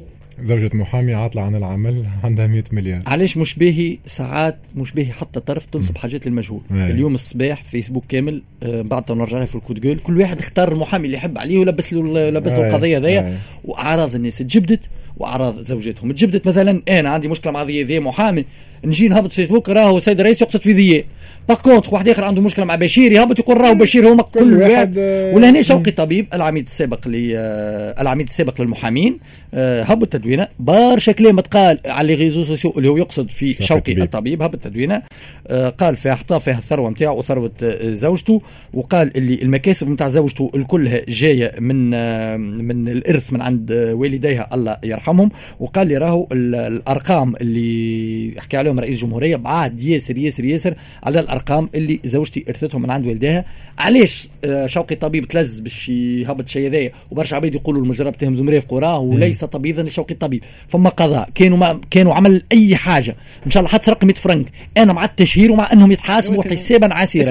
زوجة 0.44 0.70
محامي 0.74 1.14
عاطلة 1.14 1.42
عن 1.42 1.56
العمل 1.56 2.06
عندها 2.24 2.48
100 2.48 2.64
مليار. 2.72 3.02
علاش 3.08 3.38
مش 3.38 3.56
باهي 3.56 3.98
ساعات 4.06 4.58
مش 4.76 4.92
باهي 4.92 5.12
حتى 5.12 5.40
طرف 5.40 5.66
تنصب 5.66 5.98
حاجات 5.98 6.28
للمجهول. 6.28 6.62
اليوم 6.72 7.16
الصباح 7.16 7.64
فيسبوك 7.64 8.04
كامل 8.10 8.42
آه، 8.64 8.82
بعد 8.82 9.12
نرجع 9.12 9.38
لها 9.38 9.46
في 9.46 9.56
ال 9.56 9.60
coup 9.60 9.75
de 9.75 9.82
gueule 9.82 10.00
كل 10.00 10.20
واحد 10.22 10.40
اختار 10.40 10.72
المحامي 10.72 11.06
اللي 11.06 11.18
يحب 11.18 11.38
عليه 11.38 11.58
ولبس 11.58 11.94
له 11.94 12.30
لبس 12.30 12.58
له 12.58 12.84
أي. 12.84 13.00
ذي 13.00 13.38
وأعراض 13.64 14.16
الناس. 14.16 14.38
تجبدت 14.38 14.80
وأعراض 15.18 15.62
زوجاتهم 15.64 16.12
تجبدت 16.12 16.48
مثلا 16.48 16.82
أنا 16.90 17.10
عندي 17.10 17.28
مشكلة 17.28 17.52
مع 17.54 17.64
ذي 17.64 17.84
ذي 17.84 18.00
محامي. 18.00 18.46
نجي 18.86 19.08
نهبط 19.08 19.34
فيسبوك 19.34 19.70
راهو 19.70 19.98
السيد 19.98 20.20
الرئيس 20.20 20.42
يقصد 20.42 20.62
في 20.62 20.72
ذي. 20.72 21.06
par 21.50 21.62
contre 21.62 21.94
واحد 21.94 22.10
آخر 22.10 22.24
عنده 22.24 22.42
مشكلة 22.42 22.66
مع 22.66 22.76
بشير 22.76 23.12
يهبط 23.12 23.40
يقول 23.40 23.62
راهو 23.62 23.74
بشير 23.74 24.08
هو 24.08 24.16
كل, 24.16 24.40
كل 24.40 24.54
واحد. 24.54 24.96
آه، 24.98 25.36
ولهنا 25.36 25.62
شوقي 25.62 25.92
طبيب 25.92 26.28
العميد 26.34 26.66
السابق 26.66 27.08
ل 27.08 27.34
آه، 27.36 28.02
العميد 28.02 28.28
السابق 28.28 28.62
للمحامين 28.62 29.20
آه، 29.54 29.84
هبط 29.84 30.08
تدوينه 30.08 30.48
برشا 30.60 31.12
كلام 31.12 31.40
تقال 31.40 31.80
على 31.86 32.08
les 32.08 32.24
réseaux 32.24 32.44
sociaux 32.44 32.74
اللي 32.78 32.90
هو 32.90 32.98
يقصد 32.98 33.30
في 33.30 33.54
شوقي 33.54 33.68
شوقي 33.68 33.82
طبيب. 33.82 34.02
الطبيب 34.02 34.42
هبط 34.42 34.60
تدوينه 34.60 35.02
آه، 35.48 35.70
قال 35.70 35.96
فيها 35.96 36.16
حطى 36.16 36.40
فيها 36.40 36.58
الثروة 36.58 36.90
نتاعو 36.90 37.20
وثروة 37.20 37.52
زوجته. 37.84 38.42
وقال 38.74 39.18
اللي 39.18 39.42
المكاسب 39.42 39.90
نتاع 39.90 40.10
زوجته 40.10 40.52
الكلها 40.56 41.02
جاية 41.08 41.52
من 41.60 41.92
آه، 41.94 42.38
من 42.38 42.88
الإرث 42.88 43.34
من 43.34 43.42
عند 43.42 43.72
والديها 43.72 44.50
الله 44.54 44.78
يرحمهم. 45.06 45.32
وقال 45.60 45.88
لي 45.88 45.98
راهو 45.98 46.28
ال- 46.32 46.56
الأرقام 46.56 47.36
اللي 47.42 48.36
يحكي 48.38 48.58
عليهم 48.58 48.80
رئيس 48.80 48.96
الجمهورية 49.04 49.36
بعاد 49.36 49.82
ياسر 49.82 50.18
ياسر 50.18 50.46
ياسر 50.46 50.74
على 51.04 51.20
الأرقام 51.20 51.70
اللي 51.76 52.00
زوجتي 52.06 52.46
إرثتهم 52.50 52.82
من 52.82 52.92
عند 52.92 53.08
والديها. 53.08 53.46
علاش؟ 53.80 54.28
آه، 54.46 54.68
شوقي 54.68 54.96
طبيب 54.96 55.28
تلز 55.28 55.60
باش 55.60 55.90
يهبط 55.90 56.48
شيء 56.48 56.68
هذايا. 56.70 56.92
وبرشا 57.12 57.36
عباد 57.36 57.56
يقولوا 57.56 57.84
المجرب 57.84 58.18
تهم 58.18 58.36
زمريف 58.36 58.66
قراه 58.66 59.00
وليس 59.00 59.44
طبيبا 59.44 59.82
لشوقي 59.82 60.14
الطبيب. 60.14 60.44
فما 60.68 60.90
قضاء. 60.90 61.30
كانوا 61.36 61.58
ما 61.58 61.82
كانوا 61.92 62.14
عمل 62.14 62.44
أي 62.52 62.76
حاجة. 62.76 63.16
إن 63.46 63.52
شاء 63.52 63.62
الله 63.62 63.72
حتى 63.74 63.86
سرق 63.86 64.04
100 64.06 64.14
فرنك. 64.16 64.46
أنا 64.78 64.94
مع 64.94 65.06
التشهير 65.06 65.52
ومع 65.52 65.74
أنهم 65.74 65.92
يتحاسبوا 65.92 66.44
حسابا 66.44 66.94
عسيرا. 66.94 67.24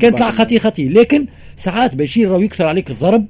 كانت 0.00 0.20
لا. 0.20 0.30
خطي 0.30 0.58
خطي. 0.58 0.88
لكن 0.88 1.26
ساعات 1.56 1.94
بشير 1.94 2.30
راهو 2.30 2.40
يكثر 2.40 2.66
عليك 2.66 2.90
الضرب. 2.90 3.26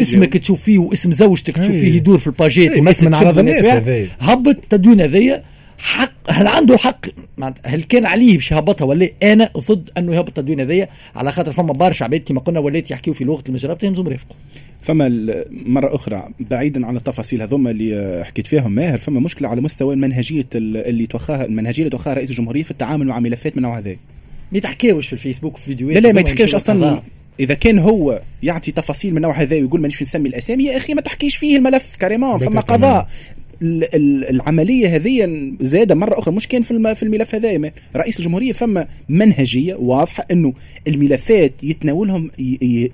اسمك 0.00 0.36
تشوف 0.36 0.62
فيه 0.62 0.78
واسم 0.78 1.12
زوجتك 1.12 1.54
تشوف 1.58 1.70
أي. 1.74 1.80
فيه 1.80 1.94
يدور 1.94 2.18
في 2.18 2.26
الباجيت 2.26 2.70
والناس 2.76 3.02
من 3.02 3.14
عرض 3.14 3.38
الناس. 3.38 3.64
هذايا. 3.64 4.08
هبط 4.20 4.46
التدوين 4.48 5.00
هذيا 5.00 5.42
حق 5.78 6.12
هل 6.28 6.46
عنده 6.46 6.74
الحق 6.74 7.06
هل 7.64 7.82
كان 7.82 8.06
عليه 8.06 8.34
باش 8.36 8.52
يهبطها 8.52 8.84
ولا 8.84 9.08
أنا 9.22 9.50
ضد 9.70 9.90
أنه 9.98 10.14
يهبط 10.14 10.28
التدوين 10.38 10.60
هذيا 10.60 10.88
على 11.16 11.32
خاطر 11.32 11.52
فما 11.52 11.72
برشا 11.72 12.04
عباد 12.04 12.20
كما 12.20 12.40
قلنا 12.40 12.60
ولات 12.60 12.90
يحكيوا 12.90 13.14
في 13.14 13.24
لغة 13.24 13.44
المجرب 13.48 13.78
تهمزوا 13.78 14.04
مرافقه 14.04 14.34
فما 14.82 15.08
مرة 15.50 15.94
أخرى 15.94 16.28
بعيدا 16.50 16.86
عن 16.86 16.96
التفاصيل 16.96 17.42
هذوما 17.42 17.70
اللي 17.70 18.22
حكيت 18.26 18.46
فيهم 18.46 18.72
ماهر 18.72 18.98
فما 18.98 19.20
مشكلة 19.20 19.48
على 19.48 19.60
مستوى 19.60 19.94
المنهجية 19.94 20.46
ال- 20.54 20.76
اللي 20.76 21.06
توخاها 21.06 21.44
المنهجية 21.44 21.82
اللي 21.82 21.90
توخاها 21.90 22.14
رئيس 22.14 22.30
الجمهورية 22.30 22.62
في 22.62 22.70
التعامل 22.70 23.06
مع 23.06 23.20
ملفات 23.20 23.56
من 23.56 23.62
نوع 23.62 23.78
هذا 23.78 23.90
ما 24.52 24.58
يتحكيوش 24.58 25.06
في 25.06 25.12
الفيسبوك 25.12 25.56
في 25.56 25.64
فيديوهات 25.64 25.96
لا 25.96 26.08
لا 26.08 26.12
ما 26.14 26.20
أصلا 26.54 26.74
للقضاء. 26.78 27.02
إذا 27.40 27.54
كان 27.54 27.78
هو 27.78 28.20
يعطي 28.42 28.72
تفاصيل 28.72 29.14
من 29.14 29.22
نوع 29.22 29.32
هذا 29.32 29.56
ويقول 29.56 29.80
مانيش 29.80 30.02
نسمي 30.02 30.28
الأسامي 30.28 30.64
يا 30.64 30.76
أخي 30.76 30.94
ما 30.94 31.00
تحكيش 31.00 31.36
فيه 31.36 31.56
الملف 31.56 31.96
carrément 31.96 32.38
فما. 32.38 32.60
قضاء 32.60 33.08
العملية 33.62 34.96
هذه 34.96 35.40
زادة 35.60 35.94
مرة 35.94 36.18
أخرى. 36.18 36.34
مش 36.34 36.48
كان 36.48 36.62
في 36.62 36.70
الم- 36.70 36.94
في 36.94 37.02
الملف 37.02 37.34
هذا 37.34 37.70
رئيس 37.96 38.18
الجمهورية 38.20 38.52
فما 38.52 38.86
منهجية 39.08 39.74
واضحة 39.74 40.24
إنه 40.30 40.52
الملفات 40.88 41.52
يتناولهم 41.62 42.30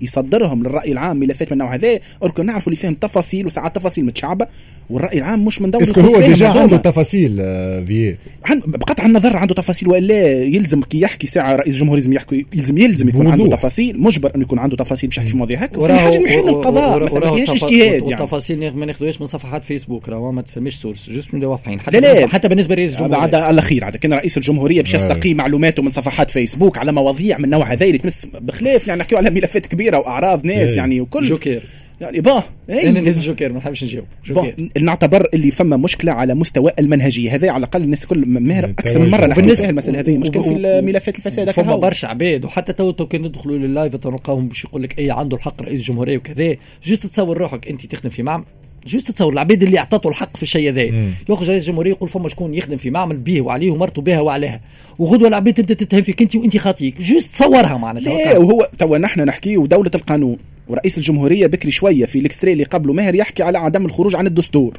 يصدرهم 0.01 0.63
للرأي 0.63 0.91
العام 0.91 1.17
ملفات 1.17 1.51
من 1.51 1.57
نوع 1.57 1.75
هذا. 1.75 1.99
اركن 2.23 2.45
نعرفوا 2.45 2.67
اللي 2.71 2.81
فيهم 2.81 2.93
تفاصيل 2.93 3.45
وساعات 3.45 3.75
تفاصيل 3.75 4.05
متشعبة. 4.05 4.47
والرأي 4.89 5.17
العام 5.17 5.45
مش 5.45 5.61
من 5.61 5.71
دور 5.71 5.83
est-ce 5.83 5.95
que 5.95 6.01
هو 6.01 6.21
déjà. 6.21 6.47
عنده 6.47 6.77
تفاصيل 6.77 7.37
آه، 7.39 8.15
عن 8.45 8.59
بقطع 8.65 9.05
النظر 9.05 9.37
عنده 9.37 9.55
تفاصيل 9.55 9.89
وإلا 9.89 10.43
يلزم 10.43 10.81
كي 10.81 11.01
يحكي 11.01 11.27
ساعة 11.27 11.55
رئيس 11.55 11.73
الجمهورية 11.73 12.01
لازم 12.01 12.13
يحكي 12.13 12.45
يلزم 12.55 12.77
يلزم 12.77 13.09
يكون 13.09 13.27
عنده. 13.27 13.49
تفاصيل. 13.55 14.01
مجبر 14.01 14.35
انه 14.35 14.43
يكون 14.43 14.59
عنده 14.59 14.75
تفاصيل 14.77 15.07
باش 15.09 15.17
يحكي 15.17 15.29
في 15.29 15.37
مواضيع 15.37 15.59
هكا 15.59 15.79
وراه 15.79 15.93
حاجة 15.97 16.19
من 16.19 16.27
حين 16.27 16.39
القضاء 16.49 16.89
ما 16.99 17.11
وراه 17.11 17.35
فيهاش 17.35 17.49
اجتهاد 17.63 17.71
يعني. 17.71 18.01
والتفاصيل 18.01 18.71
ما 18.75 18.85
ناخذوهاش 18.85 19.21
من 19.21 19.27
صفحات 19.27 19.65
فيسبوك 19.65 20.09
راهو 20.09 20.31
ما 20.31 20.41
تسميش 20.57 20.75
source 20.75 21.09
juste 21.09 21.33
من 21.33 21.45
واضحين 21.45 21.79
حتى 21.79 21.99
لا 21.99 22.19
لا. 22.19 22.27
حتى 22.27 22.47
بالنسبة 22.47 22.75
لرئيس 22.75 22.93
الجمهوريه 22.93 23.17
بعد 23.17 23.35
على 23.35 23.61
خير 23.61 23.83
عاد 23.83 23.95
كان 23.95 24.13
رئيس 24.13 24.37
الجمهورية 24.37 24.81
باش 24.81 24.95
أي. 24.95 25.01
يستقي 25.01 25.33
معلوماته 25.33 25.83
من 25.83 25.89
صفحات 25.89 26.31
فيسبوك 26.31 26.77
على 26.77 26.91
مواضيع 26.91 27.37
من 27.37 27.49
نوع 27.49 27.73
هذا 27.73 27.85
اللي 27.85 27.97
تمس 27.97 28.25
بخلاف 28.25 28.87
يعني 28.87 28.99
نحكيو 28.99 29.17
على 29.17 29.29
ملفات 29.29 29.65
كبيرة 29.65 29.97
وأعراض 29.97 30.45
ناس 30.45 30.69
أي. 30.69 30.75
يعني 30.75 31.01
وكل 31.01 31.23
جوكير 31.23 31.61
يعني 32.01 32.21
bah 32.21 32.43
إي. 32.69 32.89
أنا 32.89 33.01
ناس 33.01 33.25
جوكير 33.25 33.53
ما 33.53 33.57
نحبش 33.57 33.83
نجاوب 33.83 34.05
جوكير 34.25 34.69
نعتبر 34.81 35.29
اللي 35.33 35.51
فما 35.51 35.77
مشكلة 35.77 36.11
على 36.11 36.35
مستوى 36.35 36.71
المنهجية 36.79 37.35
هذا 37.35 37.51
على 37.51 37.57
الأقل 37.57 37.83
الناس 37.83 38.05
كل 38.05 38.25
ماهر 38.25 38.65
أكثر 38.65 38.99
من 38.99 39.09
مرة 39.09 39.33
فيها 39.33 39.69
المسألة 39.69 39.99
هذه 39.99 40.17
مشكله 40.17 40.43
في 40.43 40.81
ملفات 40.81 41.17
الفساد 41.17 41.51
فما 41.51 41.75
برشا 41.75 42.07
عباد 42.07 42.45
وحتى 42.45 42.73
تو 42.73 42.91
تو 42.91 43.05
كان 43.05 43.21
ندخلوا 43.21 43.57
لل 43.57 43.70
live 43.70 43.95
تلقاهم 43.95 44.47
باش 44.47 44.63
يقول 44.63 44.83
لك 44.83 44.99
اي 44.99 45.11
عنده 45.11 45.37
الحق 45.37 45.61
رئيس 45.61 45.79
الجمهوريه 45.79 46.17
وكذا 46.17 46.55
juste 46.85 47.05
تصور 47.05 47.37
روحك 47.37 47.67
أنت 47.67 47.85
تخدم 47.85 48.09
في 48.09 48.23
معمل 48.23 48.43
juste 48.87 49.11
تصور 49.11 49.33
العباد 49.33 49.63
اللي 49.63 49.77
أعطته 49.77 50.09
الحق 50.09 50.37
في 50.37 50.43
الشيء 50.43 50.69
هذا. 50.69 50.81
يخرج 51.29 51.49
رئيس 51.49 51.63
الجمهورية 51.63 51.91
يقول 51.91 52.09
فما 52.09 52.29
شكون 52.29 52.53
يخدم 52.53 52.77
في 52.77 52.89
معمل 52.89 53.17
بيه 53.17 53.41
وعليه 53.41 53.71
ومرته 53.71 54.01
بها 54.01 54.19
وعليها. 54.19 54.61
وغدوة 54.99 55.27
العباد 55.27 55.53
تبدأ 55.53 55.73
تتهم 55.73 56.01
فيك 56.01 56.21
أنت 56.21 56.35
وأنت 56.35 56.57
خاطيك. 56.57 57.01
جوست 57.01 57.33
تصورها 57.33 57.77
معناتها. 57.77 58.33
لا 58.33 58.37
وهو 58.37 58.69
توا 58.79 58.97
نحن 58.97 59.21
نحكي 59.21 59.57
ودولة 59.57 59.91
القانون 59.95 60.37
ورئيس 60.67 60.97
الجمهورية 60.97 61.47
بكري 61.47 61.71
شوية 61.71 62.05
في 62.05 62.19
الإكستري 62.19 62.53
اللي 62.53 62.63
قبله 62.63 62.93
ماهر 62.93 63.15
يحكي 63.15 63.43
على 63.43 63.57
عدم 63.57 63.85
الخروج 63.85 64.15
عن 64.15 64.27
الدستور. 64.27 64.77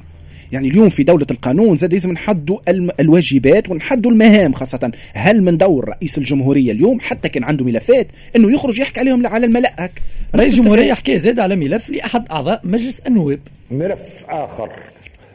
يعني 0.52 0.68
اليوم 0.68 0.88
في 0.88 1.02
دولة 1.02 1.26
القانون 1.30 1.76
زاد 1.76 1.92
لازم 1.92 2.12
نحدوا 2.12 2.58
الواجبات 3.00 3.70
ونحدوا 3.70 4.10
المهام 4.10 4.52
خاصة. 4.52 4.92
هل 5.14 5.42
من 5.42 5.58
دور 5.58 5.88
رئيس 5.88 6.18
الجمهورية 6.18 6.72
اليوم 6.72 7.00
حتى 7.00 7.28
كان 7.28 7.44
عنده 7.44 7.64
ملفات 7.64 8.06
إنه 8.36 8.52
يخرج 8.52 8.78
يحكي 8.78 9.00
عليهم 9.00 9.26
على 9.26 9.46
الملأ 9.46 9.72
هك 9.78 10.02
رئيس 10.34 10.54
الجمهورية 10.54 10.92
حكى 10.92 11.18
زاد 11.18 11.40
على 11.40 11.56
ملف 11.56 11.90
لأحد 11.90 12.28
أعضاء 12.30 12.60
مجلس 12.64 13.00
النواب. 13.06 13.40
ملف 13.70 14.24
آخر 14.28 14.70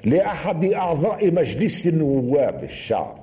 لأحد 0.05 0.65
أعضاء 0.65 1.31
مجلس 1.31 1.87
نواب 1.87 2.63
الشعب. 2.63 3.17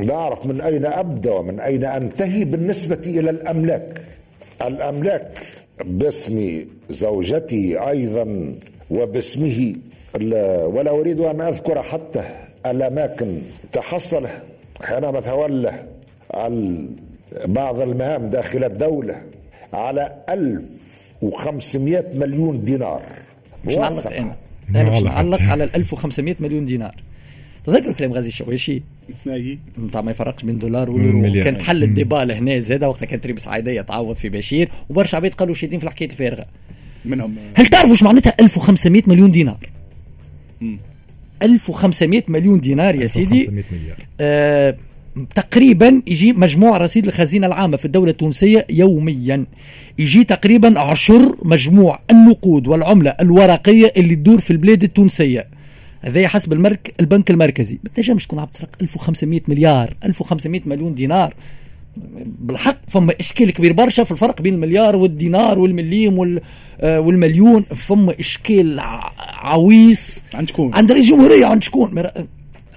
لا 0.00 0.14
أعرف 0.14 0.46
من 0.46 0.60
أين 0.60 0.86
أبدأ 0.86 1.32
ومن 1.32 1.60
أين 1.60 1.84
أنتهي 1.84 2.44
بالنسبة 2.44 3.00
إلى 3.06 3.30
الأملاك. 3.30 4.02
الأملاك 4.66 5.38
باسم 5.84 6.64
زوجتي 6.90 7.78
أيضا 7.88 8.54
وباسمه 8.90 9.74
لا- 10.20 10.64
ولا 10.64 10.90
أريد 10.90 11.20
أن 11.20 11.40
أذكر 11.40 11.82
حتى 11.82 12.24
الأماكن 12.66 13.38
تحصل 13.72 14.26
حينما 14.82 15.20
تولى 15.20 15.86
ال- 16.34 16.88
بعض 17.46 17.80
المهام 17.80 18.30
داخل 18.30 18.64
الدولة 18.64 19.22
على 19.72 20.16
1500 21.22 22.04
مليون 22.14 22.64
دينار 22.64 23.02
مش 23.64 23.74
نعلق. 23.74 24.06
أنا 24.06 24.36
أنا 24.76 24.90
باش 24.90 25.02
نعلق. 25.02 25.42
على 25.42 25.64
ال 25.64 25.74
1500 25.74 26.36
مليون 26.40 26.64
دينار 26.64 26.94
تذكر 27.66 27.92
كلام 27.92 28.12
غازي 28.12 28.28
الشواشي 28.28 28.82
أي. 29.26 29.58
نتاع 29.78 30.00
ما 30.00 30.10
يفرقش 30.10 30.42
بين 30.44 30.58
دولار 30.58 30.90
واليورو 30.90 31.18
مليار. 31.18 31.44
كانت 31.44 31.62
حل 31.62 31.76
مم. 31.76 31.82
الديبا 31.82 32.16
لهنا 32.24 32.60
زاد 32.60 32.84
وقتها 32.84 33.06
كانت 33.06 33.26
ريم 33.26 33.36
سعيديه 33.36 33.80
تعوض 33.82 34.16
في 34.16 34.28
بشير 34.28 34.68
وبرشا 34.90 35.16
عباد 35.16 35.34
قالوا 35.34 35.54
شادين 35.54 35.78
في 35.78 35.84
الحكاية 35.86 36.08
الفارغة 36.10 36.46
منهم. 37.04 37.36
هل 37.54 37.66
تعرفوا 37.66 37.90
إيش 37.90 38.02
معناتها 38.02 38.34
1500 38.40 39.02
مليون 39.06 39.30
دينار؟ 39.30 39.58
مم. 40.60 40.78
1500 41.42 42.22
مليون 42.28 42.60
دينار 42.60 42.94
يا 42.94 43.06
سيدي. 43.06 43.40
500 43.40 43.64
مليار. 43.72 43.96
آه 44.20 44.76
تقريبا 45.34 46.02
يجي 46.06 46.32
مجموع 46.32 46.76
رصيد 46.76 47.06
الخزينة 47.06 47.46
العامة 47.46 47.76
في 47.76 47.84
الدولة 47.84 48.10
التونسية 48.10 48.66
يوميا. 48.70 49.44
يجي 49.98 50.24
تقريبا 50.24 50.80
عشر 50.80 51.36
مجموع 51.42 51.98
النقود 52.10 52.68
والعملة 52.68 53.10
الورقية 53.20 53.92
اللي 53.96 54.16
تدور 54.16 54.40
في 54.40 54.50
البلاد 54.50 54.82
التونسية. 54.82 55.46
هذا 56.00 56.28
حسب 56.28 56.52
المرك 56.52 56.94
البنك 57.00 57.30
المركزي. 57.30 57.78
ما 57.84 57.90
تنجمش 57.94 58.26
تكون 58.26 58.38
عم 58.38 58.46
تسرق 58.46 58.70
1500 58.82 59.40
مليار؟ 59.48 59.94
1500 60.04 60.60
مليون 60.66 60.94
دينار. 60.94 61.34
بالحق 62.40 62.76
فما 62.88 63.12
إشكال 63.20 63.50
كبير 63.52 63.72
برشا 63.72 64.04
في 64.04 64.10
الفرق 64.10 64.42
بين 64.42 64.54
المليار 64.54 64.96
والدينار 64.96 65.58
والمليم 65.58 66.18
وال 66.18 66.40
آه، 66.80 67.00
والمليون. 67.00 67.62
فما 67.62 68.14
إشكال 68.20 68.80
عويص. 69.18 70.22
عند 70.34 70.48
شكون؟ 70.48 70.74
عند 70.74 70.92
رئيس 70.92 71.04
الجمهوريه 71.04 71.46
عند 71.46 71.62
شكون؟ 71.62 72.02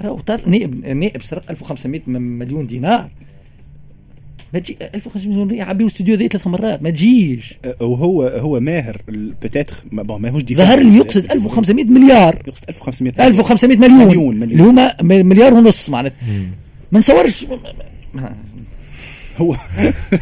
راهو 0.01 0.20
طار- 0.20 0.50
نائب 0.50 0.86
نائب 0.88 1.24
سرق 1.24 1.44
1500 1.51 2.01
م- 2.08 2.12
مليون 2.22 2.68
دينار. 2.68 3.10
ما 4.53 4.60
تجي 4.60 4.77
1500 4.96 5.30
مليون 5.34 5.48
دينار 5.48 5.70
عبيو 5.70 5.88
استوديو 5.88 6.15
ذي 6.15 6.27
ثلاث 6.27 6.48
مرات. 6.48 6.84
ما 6.84 6.89
تجيش. 6.89 7.53
أه، 7.65 7.84
وهو 7.84 8.24
هو 8.24 8.60
ماهر 8.60 9.01
بتاتر 9.44 9.75
ما 9.92 10.18
ماهوش 10.18 10.44
دي 10.44 10.56
ظهر 10.56 10.80
لي 10.80 10.98
يقصد 10.98 11.32
1500 11.32 11.84
مليار. 11.86 12.36
يقصد 12.48 12.63
1500 12.70 13.13
1500 13.27 13.77
مليون, 13.77 14.08
مليون- 14.08 14.36
مليون. 14.39 14.51
اللي 14.51 14.63
هما 14.63 14.94
مليار 15.24 15.53
ونص 15.53 15.89
معناتها. 15.89 16.18
ما 16.92 17.00
نصورش. 17.00 17.46
هو 19.38 19.56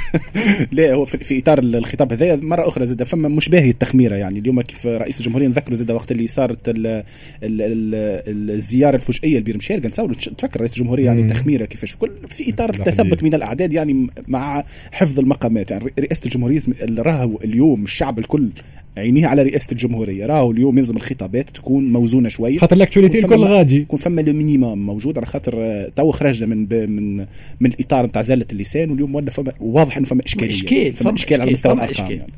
لا 0.71 0.93
هو 0.93 1.05
في, 1.05 1.39
إطار 1.39 1.59
الخطاب 1.59 2.13
هذا 2.13 2.35
مرة 2.35 2.67
أخرى 2.67 2.85
زاد 2.85 3.03
فما 3.03 3.29
مش 3.29 3.49
باهي 3.49 3.69
التخميرة 3.69 4.15
يعني 4.15 4.39
اليوم 4.39 4.61
كيف 4.61 4.87
رئيس 4.87 5.19
الجمهورية 5.19 5.47
نذكروا 5.47 5.77
زاد 5.77 5.91
وقت 5.91 6.11
اللي 6.11 6.27
صارت 6.27 6.69
ال 6.69 6.87
ال 6.87 7.03
ال 7.43 8.51
الزيارة 8.51 8.95
الفجئية 8.95 9.39
لبير 9.39 9.57
مشارقه 9.57 9.87
نتصور 9.87 10.13
تفكر 10.13 10.59
رئيس 10.59 10.73
الجمهورية 10.73 11.05
يعني. 11.05 11.29
تخميرة 11.29 11.65
كيفاش 11.65 11.95
كل 11.95 12.11
في 12.29 12.49
إطار. 12.49 12.69
التثبت 12.69 13.23
من 13.23 13.33
الأعداد 13.33 13.73
يعني 13.73 14.07
مع 14.27 14.63
حفظ 14.91 15.19
المقامات 15.19 15.71
يعني 15.71 15.93
رئاسه 15.99 16.21
الجمهورية 16.25 16.59
راهو 16.97 17.39
اليوم 17.43 17.83
الشعب 17.83 18.19
الكل 18.19 18.49
عينيه 18.97 19.27
على 19.27 19.43
رئاسة 19.43 19.67
الجمهورية. 19.71 20.25
راهو 20.25 20.51
اليوم 20.51 20.77
يلزم 20.77 20.95
الخطابات 20.97 21.49
تكون 21.49 21.83
موزونة 21.93 22.29
شوية 22.29 22.57
خاطر 22.59 22.75
ال 22.75 22.80
actualité 22.80 23.19
الكل 23.19 23.29
فما- 23.37 23.47
غادي. 23.47 23.77
يكون 23.77 23.99
فما 23.99 24.21
le 24.21 24.33
minimum 24.33 24.85
موجود. 24.85 25.17
على 25.17 25.25
خاطر 25.25 25.53
آه، 25.57 25.91
تو 25.95 26.11
خرجنا 26.11 26.55
من 26.55 26.65
ب- 26.65 26.73
من 26.73 27.17
من 27.59 27.69
الإطار 27.73 28.05
نتاع 28.05 28.21
زلة 28.21 28.45
اللسان 28.51 28.91
واليوم 28.91 29.15
ولا 29.15 29.29
فما 29.31 29.51
واضح 29.59 29.97
إنه 29.97 30.05
فما 30.05 30.21
إشكالية. 30.25 30.49
إشكال، 30.49 30.93
فما 30.93 31.09
فما 31.09 31.15
إشكال 31.15 31.41
على 31.41 31.51
مستوى 31.51 31.73
الأرقام 31.73 31.91
إشكال. 32.05 32.17
يعني. 32.17 32.31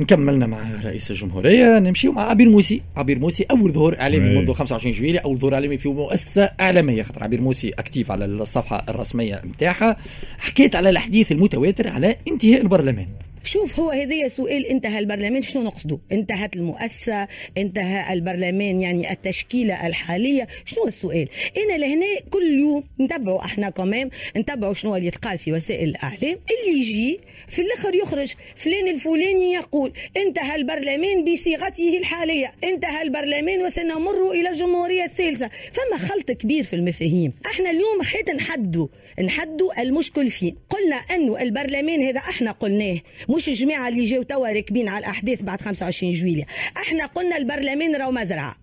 نكملنا 0.00 0.46
مع 0.46 0.58
رئيس 0.84 1.10
الجمهورية. 1.10 1.78
نمشيو 1.78 2.12
مع 2.12 2.22
عبير 2.22 2.48
موسي. 2.48 2.80
عبير 2.96 3.18
موسي 3.18 3.44
أول 3.50 3.72
ظهور 3.72 4.00
إعلامي. 4.00 4.38
منذ 4.38 4.52
25 4.52 4.94
جويلية. 4.94 5.18
أول 5.18 5.38
ظهور 5.38 5.54
إعلامي 5.54 5.78
في 5.78 5.88
مؤسسة 5.88 6.42
إعلامية. 6.60 7.02
خاطر 7.02 7.24
عبير 7.24 7.40
موسي 7.40 7.70
أكتيف 7.70 8.10
على 8.10 8.24
الصفحة 8.24 8.84
الرسمية 8.88 9.42
نتاعها. 9.54 9.96
حكيت 10.38 10.76
على 10.76 10.90
الحديث 10.90 11.32
المتواتر 11.32 11.88
على 11.88 12.16
انتهاء 12.28 12.60
البرلمان. 12.62 13.06
شوف 13.44 13.80
هو 13.80 13.90
هذايا 13.90 14.28
سؤال 14.28 14.66
انتهى 14.66 14.98
البرلمان 14.98 15.42
شنو 15.42 15.62
نقصده 15.62 15.98
انتهت 16.12 16.56
المؤسسة 16.56 17.28
انتهى 17.58 18.12
البرلمان 18.12 18.80
يعني 18.80 19.12
التشكيلة 19.12 19.86
الحالية 19.86 20.48
شنو 20.64 20.86
السؤال؟ 20.86 21.28
إنا 21.56 21.78
لهنا 21.78 22.06
كل 22.30 22.58
يوم 22.58 22.84
نتبعوا 23.00 23.44
إحنا 23.44 23.70
كمان 23.70 24.10
نتبعوا 24.36 24.74
شنو 24.74 24.96
اللي 24.96 25.06
يتقال 25.06 25.38
في 25.38 25.52
وسائل 25.52 25.88
الإعلام. 25.88 26.38
اللي 26.50 26.80
يجي 26.80 27.20
في 27.48 27.62
الآخر 27.62 27.94
يخرج 27.94 28.32
فلان 28.56 28.88
الفلاني 28.88 29.52
يقول 29.52 29.92
انتهى 30.16 30.54
البرلمان 30.56 31.24
بصيغته 31.24 31.98
الحالية 31.98 32.52
انتهى 32.64 33.02
البرلمان 33.02 33.62
وسنمر 33.62 34.30
إلى 34.30 34.48
الجمهورية 34.50 35.04
الثالثة. 35.04 35.50
فما 35.72 35.98
خلط 36.08 36.30
كبير 36.30 36.64
في 36.64 36.76
المفاهيم. 36.76 37.32
إحنا 37.46 37.70
اليوم 37.70 38.02
حيت 38.02 38.30
نحدوا 38.30 38.88
نحدوا 39.22 39.82
المشكل 39.82 40.30
فين؟ 40.30 40.56
قلنا 40.70 40.96
إنه 40.96 41.42
البرلمان 41.42 42.02
هذا 42.02 42.18
إحنا 42.18 42.50
قلناه. 42.50 42.98
مش 43.32 43.48
الجماعه 43.48 43.88
اللي 43.88 44.04
جاوا 44.04 44.24
توا 44.24 44.52
راكبين 44.52 44.88
على 44.88 44.98
الأحداث 44.98 45.42
بعد 45.42 45.60
25 45.60 46.12
جويلية. 46.12 46.46
إحنا 46.76 47.06
قلنا 47.06 47.36
البرلمان 47.36 47.96
راهو 47.96 48.10
مزرعة. 48.10 48.56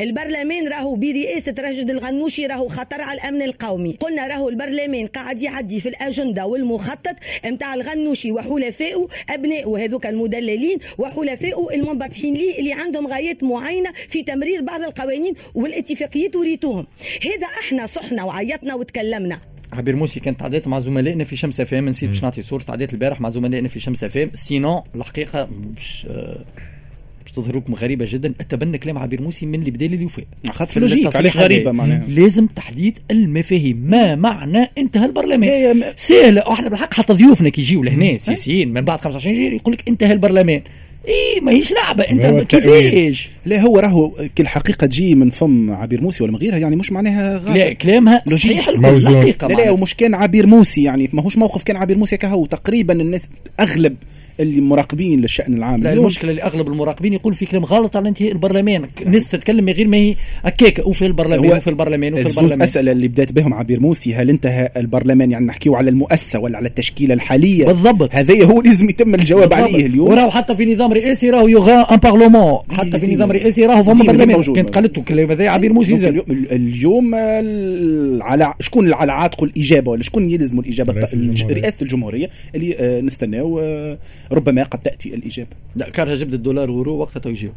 البرلمان 0.00 0.68
راهو 0.68 0.94
برئاسة 0.94 1.54
راشد 1.58 1.90
الغنوشي 1.90 2.46
راهو 2.46 2.68
خطر 2.68 3.00
على 3.00 3.20
الأمن 3.20 3.42
القومي. 3.42 3.96
قلنا 4.00 4.26
راهو 4.26 4.48
البرلمان 4.48 5.06
قاعد 5.06 5.42
يعدي 5.42 5.80
في 5.80 5.88
الأجندة 5.88 6.46
والمخطط 6.46 7.16
متاع 7.44 7.74
الغنوشي 7.74 8.32
وحلفائه 8.32 9.08
أبنائه 9.30 9.84
هذوك 9.84 10.06
المدللين 10.06 10.78
وحلفائه 10.98 11.68
المنبطحين 11.74 12.34
ليه 12.34 12.58
اللي 12.58 12.72
عندهم 12.72 13.06
غايات 13.06 13.42
معينة 13.42 13.92
في 14.08 14.22
تمرير 14.22 14.60
بعض 14.60 14.82
القوانين 14.82 15.34
والاتفاقيات 15.54 16.36
وريتوهم. 16.36 16.86
هذا 17.24 17.46
إحنا 17.46 17.86
صحنا 17.86 18.24
وعيطنا 18.24 18.74
وتكلمنا. 18.74 19.40
عبير 19.72 19.96
موسي 19.96 20.20
كانت 20.20 20.40
تعديت 20.40 20.68
مع 20.68 20.80
زملائنا 20.80 21.24
في 21.24 21.36
شمس 21.36 21.60
افام 21.60 21.88
نسيت 21.88 22.08
باش 22.08 22.22
نعطي 22.22 22.42
صورة 22.42 22.62
تعديت 22.62 22.92
البارح 22.92 23.20
مع 23.20 23.30
زملائنا 23.30 23.68
في 23.68 23.80
شمس 23.80 24.04
افام 24.04 24.30
sinon 24.34 24.80
الحقيقة 24.94 25.48
مش 25.76 26.06
آه، 26.10 26.38
باش 27.22 27.32
تظهر 27.32 27.56
لكم 27.56 27.74
غريبة 27.74 28.06
جدا 28.08 28.34
أتبنى 28.40 28.78
كلام 28.78 28.98
عبير 28.98 29.22
موسي 29.22 29.46
من 29.46 29.54
اللي 29.54 29.70
بدا 29.70 29.86
لي 29.86 29.96
الوفاء 29.96 30.24
خاطر 30.50 30.72
في 30.72 30.80
logique 30.80 31.16
علاش 31.16 31.36
هذا. 31.36 31.44
غريبة 31.44 31.72
معناها. 31.72 32.04
لازم 32.08 32.46
تحديد 32.46 32.98
المفاهيم. 33.10 33.76
ما 33.76 34.14
معنى 34.14 34.70
انتهى 34.78 35.06
البرلمان؟ 35.06 35.50
لا، 35.50 35.72
ما- 35.72 35.92
سهل 35.96 36.38
إحنا 36.38 36.68
بالحق 36.68 36.94
حتى 36.94 37.12
ضيوفنا 37.12 37.48
كي 37.48 37.60
يجيو 37.60 37.82
لهنا 37.82 38.16
سياسيين 38.16 38.72
من 38.72 38.80
بعد 38.80 39.00
25 39.00 39.36
جيل 39.36 39.52
يقول 39.52 39.74
لك 39.74 39.88
انتهى 39.88 40.12
البرلمان. 40.12 40.62
إيه 41.08 41.40
ماهيش 41.40 41.72
لعبة 41.72 42.04
أنت. 42.04 42.26
كيفاش 42.26 43.28
لا 43.46 43.60
هو 43.60 43.78
راهو 43.78 44.10
كي 44.36 44.42
الحقيقة 44.42 44.86
تجي 44.86 45.14
من 45.14 45.30
فم 45.30 45.70
عبير 45.70 46.00
موسي 46.02 46.22
ولا 46.24 46.32
من 46.32 46.38
غيرها 46.38 46.58
يعني 46.58 46.76
مش 46.76 46.92
معناها 46.92 47.36
غلط 47.38 47.56
لا 47.56 47.72
كلامها. 47.72 48.22
صحيح. 48.36 48.68
الحقيقة 48.68 49.48
لا 49.48 49.54
لا. 49.54 49.70
ومش 49.70 49.94
كان 49.94 50.14
عبير 50.14 50.46
موسي 50.46 50.82
يعني 50.82 51.10
ماهوش 51.12 51.36
موقف 51.38 51.62
كان 51.62 51.76
عبير 51.76 51.98
موسي 51.98 52.16
كهو 52.16 52.46
تقريبا 52.46 52.94
الناس 52.94 53.22
أغلب 53.60 53.96
اللي 54.40 54.60
مراقبين 54.60 55.20
للشأن 55.20 55.54
العام. 55.54 55.82
لا 55.82 55.92
المشكلة 55.92 56.30
اللي 56.30 56.42
أغلب 56.42 56.68
المراقبين 56.68 57.12
يقول 57.12 57.34
في 57.34 57.46
كلام 57.46 57.64
غلط 57.64 57.96
على 57.96 58.08
انتهاء 58.08 58.32
البرلمان. 58.32 58.82
الناس 59.06 59.30
تتكلم 59.30 59.64
من 59.64 59.72
غير 59.72 59.88
ما 59.88 59.96
هي 59.96 60.14
هكاكا 60.44 60.84
وفي 60.84 61.06
البرلمان 61.06 61.56
وفي 61.56 61.70
البرلمان 61.70 62.12
وفي 62.14 62.26
البرلمان. 62.26 62.62
اسئله 62.62 62.92
اللي 62.92 63.08
بدأت 63.08 63.32
بهم 63.32 63.54
عبير 63.54 63.80
موسي 63.80 64.14
هل 64.14 64.30
انتهى 64.30 64.70
البرلمان؟ 64.76 65.30
يعني 65.30 65.46
نحكيو 65.46 65.74
على 65.74 65.90
المؤسسة 65.90 66.38
ولا 66.38 66.56
على 66.56 66.68
التشكيلة 66.68 67.14
الحالية؟ 67.14 67.64
بالضبط. 67.66 68.08
هذا 68.14 68.44
هو 68.44 68.62
لازم 68.62 68.88
يتم 68.90 69.14
الجواب 69.14 69.48
بالضبط. 69.48 69.68
عليه 69.68 69.86
اليوم. 69.86 70.08
وراهو 70.08 70.30
حتى 70.30 70.56
في 70.56 70.74
نظام 70.74 70.92
رئاسي 70.92 71.30
راهو 71.30 71.48
يغا 71.48 71.80
ان 71.82 71.96
بارلمون 71.96 72.58
حتى 72.70 72.98
في 72.98 73.14
نظام 73.14 73.32
رئاسي 73.32 73.66
راهو 73.66 73.82
فما 73.82 74.04
برلمان. 74.04 74.42
كانت 74.42 74.70
قالته 74.70 75.02
كلام 75.02 75.30
هذا 75.30 75.48
عبير 75.48 75.72
موسي 75.72 75.96
زاد. 75.96 76.10
اليوم, 76.12 76.46
اليوم 76.52 77.14
ال- 77.14 78.22
على 78.22 78.54
شكون 78.60 78.84
اللي 78.84 78.96
على 78.96 79.12
عاتقه 79.12 79.44
الإجابة 79.44 79.90
ولا 79.90 80.02
شكون 80.02 80.30
يلزموا 80.30 80.62
الإجابة. 80.62 80.92
رئاسة 81.50 81.82
الجمهورية 81.82 82.28
اللي 82.54 82.76
آه، 82.78 83.00
نستناو 83.00 83.60
آه، 83.60 83.98
ربما 84.32 84.62
قد 84.62 84.78
تأتي 84.78 85.14
الاجابه 85.14 85.50
لا 85.76 85.90
كارها 85.90 86.14
جبد 86.14 86.34
الدولار 86.34 86.70
ورو 86.70 86.96
وقتها 86.96 87.20
تو 87.20 87.28
يجيب 87.28 87.52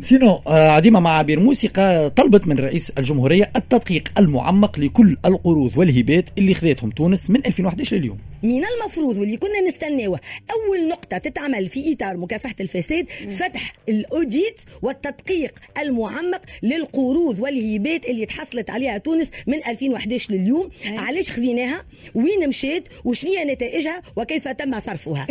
سينو 0.00 0.40
آه، 0.46 0.68
عديمة 0.70 1.00
مع 1.00 1.10
عبير 1.18 1.40
موسي 1.40 1.68
قا- 1.68 2.08
طلبت 2.16 2.46
من 2.46 2.56
رئيس 2.58 2.90
الجمهورية 2.90 3.50
التدقيق 3.56 4.08
المعمق 4.18 4.78
لكل 4.78 5.16
القروض 5.24 5.78
والهبات 5.78 6.24
اللي 6.38 6.54
خذتهم 6.54 6.90
تونس 6.90 7.30
من 7.30 7.46
2011 7.46 7.96
لليوم. 7.96 8.18
من 8.42 8.64
المفروض 8.64 9.18
واللي 9.18 9.36
كنا 9.36 9.60
نستناوه 9.60 10.20
أول 10.52 10.88
نقطة 10.88 11.18
تتعمل 11.18 11.68
في 11.68 11.92
إطار 11.92 12.16
مكافحة 12.16 12.54
الفساد 12.60 13.06
فتح 13.30 13.72
الأوديت 13.88 14.60
والتدقيق 14.82 15.58
المعمق 15.78 16.42
للقروض 16.62 17.40
والهبات 17.40 18.06
اللي 18.06 18.26
تحصلت 18.26 18.70
عليها 18.70 18.98
تونس 18.98 19.28
من 19.46 19.66
2011 19.66 20.32
لليوم. 20.32 20.70
علاش 20.86 21.30
خذيناها؟ 21.30 21.84
وين 22.14 22.48
مشات؟ 22.48 22.88
وشنو 23.04 23.32
هي 23.32 23.44
نتائجها؟ 23.44 24.02
وكيف 24.16 24.48
تم 24.48 24.80
صرفها؟ 24.80 25.26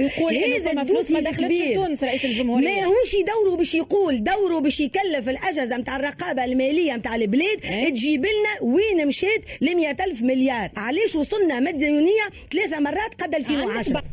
فما 0.65 0.83
فلوس 0.83 1.11
ما 1.11 1.19
دخلتش. 1.19 1.57
لتونس 1.61 2.03
رئيس 2.03 2.25
الجمهورية. 2.25 2.81
ما 2.81 2.85
هوش 2.85 3.15
دوره 3.15 3.55
باش 3.57 3.75
يقول 3.75 4.23
دوره 4.23 4.59
باش 4.59 4.79
يكلف 4.79 5.29
الأجهزة 5.29 5.77
نتاع 5.77 5.95
الرقابة 5.95 6.45
المالية 6.45 6.95
نتاع 6.95 7.15
البلاد. 7.15 7.59
تجيب 7.87 8.19
لنا 8.19 8.61
وين 8.61 9.07
مشات 9.07 9.41
ل 9.61 9.77
ألف 10.01 10.21
مليار. 10.21 10.71
علاش 10.77 11.15
وصلنا 11.15 11.59
مديونية 11.59 12.23
ثلاثة 12.51 12.79
مرات 12.79 12.96
قد 13.21 13.35
2010 13.35 14.03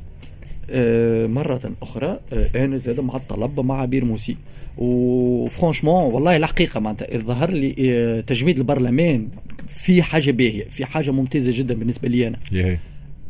آه، 0.71 1.27
مرة 1.27 1.73
أخرى 1.83 2.21
آه، 2.33 2.65
أنا 2.65 2.77
زاد 2.77 3.01
مع 3.01 3.17
الطلب 3.17 3.61
مع 3.61 3.81
عبير 3.81 4.05
موسي. 4.05 4.37
وفرانشمون 4.79 6.13
والله 6.15 6.37
الحقيقة 6.37 6.81
معناتها 6.81 7.19
ظهر 7.19 7.51
لي 7.51 7.75
آه، 7.81 8.21
تجميد 8.21 8.59
البرلمان 8.59 9.29
في 9.69 10.03
حاجة 10.03 10.31
باهية 10.31 10.65
في 10.71 10.85
حاجة 10.85 11.11
ممتازة 11.11 11.53
جدا 11.59 11.75
بالنسبة 11.75 12.09
لي 12.09 12.27
أنا. 12.29 12.39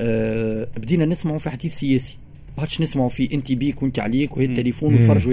آه، 0.01 0.69
بدينا 0.77 1.05
نسمعوا 1.05 1.39
في 1.39 1.51
حديث 1.51 1.75
سياسي. 1.79 2.17
ما 2.57 2.61
عادش 2.61 2.81
نسمعوا 2.81 3.09
في 3.09 3.35
انت 3.35 3.53
بيك 3.53 3.83
وانت 3.83 3.99
عليك 3.99 4.37
وهي 4.37 4.47
التليفون. 4.47 4.95
وتفرجوا 4.95 5.33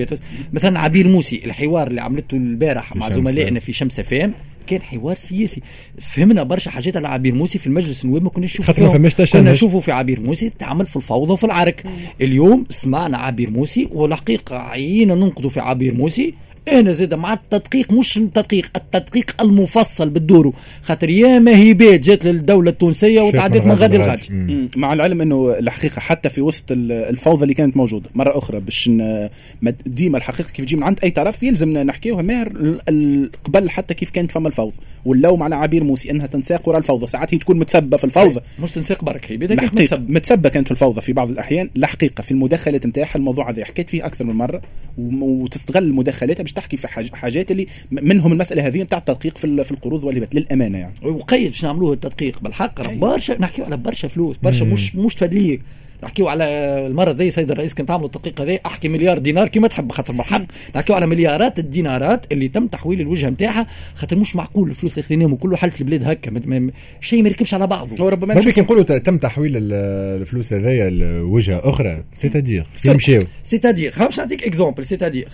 مثلا 0.54 0.80
عبير 0.80 1.08
موسي 1.08 1.42
الحوار 1.46 1.88
اللي 1.88 2.02
عملته 2.02 2.38
البارح 2.38 2.96
مع. 2.96 3.10
زملائنا 3.10 3.60
في 3.60 3.74
شمس 3.74 4.02
افام 4.02 4.34
كان 4.68 4.82
حوار 4.82 5.16
سياسي 5.16 5.62
فهمنا 6.00 6.44
برشا 6.44 6.72
حاجات 6.72 6.98
على 6.98 7.08
عبير 7.08 7.34
موسي 7.36 7.58
في 7.58 7.68
المجلس 7.68 8.06
النواب 8.06 8.24
ما 8.24 8.30
كناش 8.30 8.50
نشوفوا 8.50 8.66
خاطر 8.74 8.82
ما 8.84 8.90
فيهم. 8.90 8.98
فماش 9.00 9.14
تشنج. 9.14 9.42
كنا 9.42 9.52
نشوفوا 9.52 9.82
في 9.82 9.92
عبير 9.92 10.20
موسي 10.20 10.50
تعمل 10.50 10.86
في 10.86 10.96
الفوضى 10.96 11.34
وفي 11.34 11.44
العرك 11.44 11.84
اليوم 12.22 12.66
سمعنا 12.70 13.18
عبير 13.18 13.50
موسي 13.50 13.90
والحقيقة 13.92 14.58
عيينا 14.58 15.16
ننقدوا 15.16 15.50
في 15.50 15.60
عبير 15.60 15.94
موسي 15.94 16.34
أنا 16.68 16.92
زاد 16.94 17.14
مع 17.14 17.34
التدقيق 17.34 17.92
مش 17.92 18.18
التدقيق 18.18 18.70
التدقيق 18.76 19.42
المفصل 19.42 20.10
بالدورو. 20.10 20.54
خاطر 20.82 21.10
يا 21.10 21.40
مهيبات 21.40 22.00
جات 22.00 22.26
للدولة 22.26 22.70
التونسية 22.70 23.22
وتعدت 23.22 23.62
من 23.66 23.72
غادي 23.72 23.98
لغادي. 23.98 24.70
مع 24.76 24.94
العلم 24.94 25.22
إنه 25.22 25.56
الحقيقة 25.60 26.00
حتى 26.00 26.30
في 26.30 26.42
وسط 26.42 26.72
ال- 26.72 26.92
الفوضى 26.92 27.44
اللي 27.44 27.54
كانت 27.54 27.78
موجودة 27.78 28.10
مرة 28.16 28.38
أخرى 28.38 28.60
باش 28.60 28.90
ديما 29.86 30.18
الحقيقة 30.18 30.50
كيف 30.50 30.66
تجي 30.66 30.76
من 30.76 30.84
عند 30.84 31.00
أي 31.04 31.12
طرف 31.12 31.44
يلزم 31.44 31.70
نحكيوها 31.70 32.22
ماهر 32.22 32.78
قبل 33.46 33.70
حتى 33.70 33.94
كيف 33.94 34.10
كانت 34.10 34.32
فما 34.32 34.48
الفوضى. 34.48 34.74
واللوم 35.06 35.44
على 35.44 35.56
عبير 35.56 35.84
موسي 35.84 36.12
أنها 36.12 36.28
تنساق 36.28 36.70
وراء 36.70 36.80
الفوضى 36.80 37.08
ساعات 37.08 37.34
هي 37.34 37.38
تكون 37.38 37.60
متسبة 37.60 37.98
في 37.98 38.04
الفوضى. 38.04 38.40
مش 38.64 38.72
تنساق 38.72 39.04
برك 39.04 39.32
هي 39.32 39.36
الحقيقة 39.36 39.82
متسبب 39.82 40.10
متسبة. 40.12 40.50
كانت 40.50 40.68
في 40.68 40.72
الفوضى 40.72 41.02
في 41.02 41.14
بعض 41.14 41.30
الأحيان. 41.30 41.70
الحقيقة 41.78 42.22
في 42.22 42.32
المداخلات 42.32 42.86
نتاعها 42.86 43.16
الموضوع 43.16 43.50
هذا 43.50 43.66
حكيت 43.66 43.90
فيه 43.90 44.06
أكثر 44.06 44.26
من 44.26 44.34
مرة 44.36 44.62
وتستغل 44.98 45.94
مداخلاتها 45.94 46.44
باش 46.52 46.64
تحكي 46.64 46.78
في 46.78 46.88
حاج- 46.88 47.14
حاجات 47.14 47.52
اللي 47.52 47.68
منهم 47.92 48.32
المسألة 48.32 48.68
هذه 48.68 48.82
نتاع 48.84 48.98
التدقيق 48.98 49.38
في 49.38 49.46
ال- 49.46 49.66
في 49.66 49.72
القروض 49.72 50.04
والهبات 50.04 50.36
للأمانة 50.36 50.78
يعني. 50.78 50.94
وقيد 51.04 51.48
باش 51.52 51.64
نعملوه 51.66 51.94
التدقيق 51.94 52.40
بالحق 52.42 52.82
راه 52.82 52.94
برشا 52.94 53.34
نحكيو 53.40 53.66
على 53.66 53.78
برشا 53.78 54.08
فلوس 54.08 54.36
برشا 54.44 54.64
مش 54.64 54.96
مش 54.96 55.16
تفادليك 55.16 55.62
نحكيو 56.04 56.28
على 56.28 56.44
المرة 56.88 57.12
ذي 57.12 57.32
سيد 57.32 57.52
الرئيس 57.52 57.74
كان 57.74 57.86
تعملوا 57.86 58.06
التدقيق 58.08 58.42
هذا 58.42 58.60
أحكي 58.66 58.88
مليار 58.88 59.18
دينار 59.18 59.48
كما 59.48 59.68
تحب 59.68 59.92
خاطر 59.92 60.14
بالحق. 60.14 60.42
نحكيو 60.76 60.96
على 60.96 61.06
مليارات 61.06 61.60
الدينارات 61.60 62.26
اللي 62.32 62.48
تم 62.48 62.68
تحويل 62.68 63.02
الوجهة 63.02 63.30
نتاعها 63.30 63.68
خاطر 63.96 64.16
مش 64.18 64.36
معقول 64.36 64.70
الفلوس 64.70 64.92
اللي 64.94 65.04
خذيناهم 65.04 65.34
وكله 65.34 65.56
حالة 65.58 65.74
البلاد 65.82 66.04
هكا 66.04 66.32
شيء 67.02 67.24
ما 67.24 67.30
يركبش 67.30 67.54
على 67.54 67.68
بعضه. 67.68 68.04
هو 68.04 68.10
ربما 68.10 68.34
كي 68.54 68.62
نقولوا 68.62 68.84
تم 68.84 69.18
تحويل 69.18 69.58
ال- 69.58 69.74
الفلوس 70.22 70.54
هذايا 70.54 70.90
لوجهة 70.90 71.62
أخرى 71.70 72.04
c'est-à-dire 72.16 72.66
c'est-à-dire 73.44 73.94
باش 74.00 74.20
نعطيك 74.20 74.44
exemple 74.44 74.86
c'est-à-dire 74.86 75.28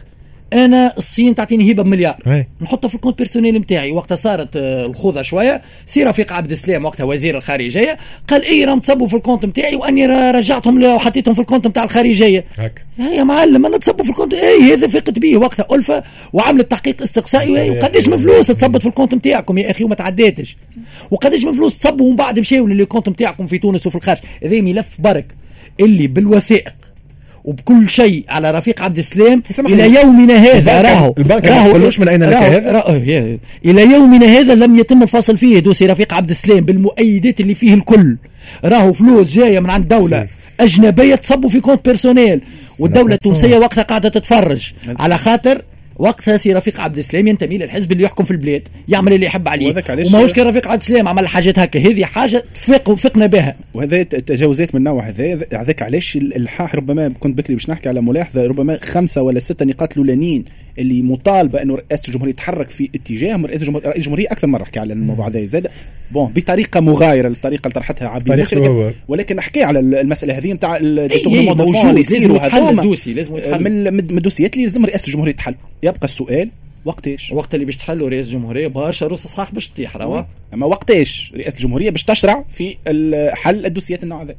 أنا 0.53 0.93
الصين 0.97 1.35
تعطيني 1.35 1.71
هبة 1.71 1.83
بمليار. 1.83 2.45
نحطها 2.61 2.87
في 2.87 2.95
ال 2.95 2.99
compte 2.99 3.17
personnel 3.17 3.55
نتاعي 3.55 3.91
وقتها 3.91 4.15
صارت 4.15 4.49
آه، 4.55 4.85
الخوضه 4.85 5.21
شوية. 5.21 5.61
سي 5.85 6.03
رفيق 6.03 6.33
عبد 6.33 6.51
السلام 6.51 6.85
وقتها 6.85 7.03
وزير 7.03 7.37
الخارجية 7.37 7.97
قال 8.27 8.43
اي 8.43 8.65
راهم 8.65 8.79
تصبوا 8.79 9.07
في 9.07 9.15
ال 9.15 9.20
compte 9.20 9.45
نتاعي 9.45 9.75
وأني 9.75 10.05
رجعتهم 10.31 10.83
وحطيتهم 10.83 11.33
في 11.33 11.41
ال 11.41 11.45
compte 11.45 11.67
نتاع 11.67 11.83
الخارجية. 11.83 12.45
هكا. 12.57 12.81
يا 12.99 13.23
معلم 13.23 13.65
أنا 13.65 13.77
تصبوا 13.77 14.03
في 14.03 14.09
ال 14.09 14.12
compte. 14.12 14.33
اي 14.33 14.73
هذا 14.73 14.87
فقت 14.87 15.19
به 15.19 15.37
وقتها. 15.37 15.65
ألفة 15.75 16.03
وعملت 16.33 16.71
تحقيق 16.71 17.01
استقصائي. 17.01 17.69
وقداش 17.69 18.07
من 18.07 18.17
فلوس 18.17 18.47
تصبت 18.47 18.81
في 18.81 18.87
ال 18.87 18.91
compte 18.91 19.15
نتاعكم 19.15 19.57
يا 19.57 19.71
أخي 19.71 19.83
وما 19.83 19.95
تعداتش 19.95 20.57
وقداش 21.11 21.45
من 21.45 21.53
فلوس 21.53 21.77
تصبوا 21.77 22.07
ومن 22.07 22.15
بعد 22.15 22.39
مشاو 22.39 22.67
لل 22.67 22.78
compte 22.78 23.09
نتاعكم 23.09 23.47
في 23.47 23.57
تونس 23.57 23.87
وفي 23.87 23.95
الخارج. 23.95 24.19
هذا 24.43 24.61
ملف 24.61 24.87
برك. 24.99 25.35
اللي 25.79 26.07
بالوثائق. 26.07 26.73
وبكل 27.47 27.89
شيء 27.89 28.25
على 28.29 28.51
رفيق 28.51 28.81
عبد 28.81 28.97
السلام 28.97 29.43
سامحني. 29.49 29.85
إلى 29.85 30.01
يومنا 30.01 30.35
هذا. 30.37 30.81
راهو 30.81 31.13
البنك 31.17 31.45
راهو- 31.45 31.99
من 31.99 32.07
أين 32.07 32.23
لك 32.23 32.33
راهو- 32.33 32.89
هذا؟ 32.89 33.37
إلى 33.65 33.81
يومنا 33.81 34.25
هذا 34.25 34.55
لم 34.55 34.79
يتم 34.79 35.03
الفصل 35.03 35.37
فيه 35.37 35.59
dossier 35.59 35.85
رفيق 35.85 36.13
عبد 36.13 36.29
السلام 36.29 36.59
بالمؤيدات 36.59 37.39
اللي 37.39 37.55
فيه 37.55 37.73
الكل. 37.73 38.17
راهو 38.65 38.93
فلوس 38.93 39.33
جاية 39.35 39.59
من 39.59 39.69
عند 39.69 39.87
دولة 39.87 40.27
أجنبية 40.59 41.15
تصبوا 41.15 41.49
في 41.49 41.59
compte 41.59 41.85
personnel 41.85 42.41
والدولة 42.79 43.13
التونسية 43.13 43.57
وقتها 43.57 43.81
قاعدة 43.81 44.09
تتفرج 44.09 44.71
على 44.99 45.17
خاطر 45.17 45.61
وقتها 45.99 46.37
سي 46.37 46.53
رفيق 46.53 46.79
عبد 46.79 46.97
السلام 46.97 47.27
ينتمي 47.27 47.57
للحزب 47.57 47.91
اللي 47.91 48.03
يحكم 48.03 48.23
في 48.23 48.31
البلاد 48.31 48.67
يعمل 48.87 49.13
اللي 49.13 49.25
يحب 49.25 49.47
عليه. 49.47 49.83
وماهوش 50.07 50.33
كان 50.33 50.47
رفيق 50.47 50.67
عبد 50.67 50.81
السلام 50.81 51.07
عمل 51.07 51.27
حاجات 51.27 51.59
هكا 51.59 51.79
هذه 51.79 52.05
حاجة 52.05 52.43
تفق 52.55 52.89
وفقنا 52.89 53.25
بها. 53.25 53.55
وهذا 53.73 54.01
التجاوزات 54.01 54.75
من 54.75 54.79
النوع 54.79 55.07
هذا. 55.07 55.47
هذاك 55.53 55.81
علاش 55.81 56.15
الالحاح 56.15 56.75
ربما 56.75 57.11
كنت 57.19 57.37
بكري 57.37 57.55
باش 57.55 57.69
نحكي 57.69 57.89
على 57.89 58.01
ملاحظة 58.01 58.47
ربما 58.47 58.79
خمسة 58.83 59.21
ولا 59.21 59.39
ستة 59.39 59.65
نقاط 59.65 59.91
الأولانيين 59.91 60.45
اللي 60.79 61.01
مطالبة 61.01 61.61
إنه 61.61 61.75
رئاسة 61.75 62.07
الجمهورية 62.07 62.33
تتحرك 62.33 62.69
في 62.69 62.89
اتجاههم 62.95 63.45
رئيس 63.45 63.61
الجمهوريه 63.61 63.87
رئيس 63.87 63.97
الجمهورية 63.97 64.27
أكثر 64.31 64.47
مرة 64.47 64.63
حكى 64.63 64.79
على 64.79 64.93
الموضوع 64.93 65.27
هذا. 65.27 65.43
زاد 65.43 65.67
بون 66.11 66.31
بطريقة 66.35 66.79
مغايرة 66.79 67.27
للطريقة 67.27 67.61
اللي 67.67 67.73
طرحتها 67.73 68.07
عبد 68.07 68.27
ولكن 69.07 69.35
نحكي 69.35 69.63
على 69.63 69.79
المسألة 69.79 70.37
هذه 70.37 70.53
نتاع 70.53 70.75
إي، 70.75 71.09
إي، 71.39 71.45
موجود، 71.45 71.85
لازم 71.95 72.35
يتحل 72.35 72.79
الدوسي، 72.79 73.13
لازم 73.13 73.37
يتحل. 73.37 73.63
من 73.91 74.17
الدوسيات 74.17 74.53
اللي 74.53 74.65
لازم 74.65 74.85
رئاسة 74.85 75.07
الجمهورية 75.07 75.33
تحل 75.33 75.55
يبقى 75.83 76.03
السؤال 76.03 76.49
وقتاش 76.85 77.31
وقت 77.31 77.53
اللي 77.53 77.65
باش 77.65 77.77
تحلوا 77.77 78.09
رئيس 78.09 78.25
الجمهورية 78.25 78.67
برشا 78.67 79.07
روس 79.07 79.27
صحاح 79.27 79.53
باش 79.53 79.69
تطيح 79.69 79.95
أما 80.53 80.65
وقتاش 80.65 81.33
رئاسة 81.35 81.57
الجمهورية 81.57 81.89
باش 81.89 82.03
تشرع 82.03 82.43
في 82.53 82.75
حل 83.35 83.65
الدوسيات 83.65 84.03
النوع 84.03 84.23
هذا. 84.23 84.35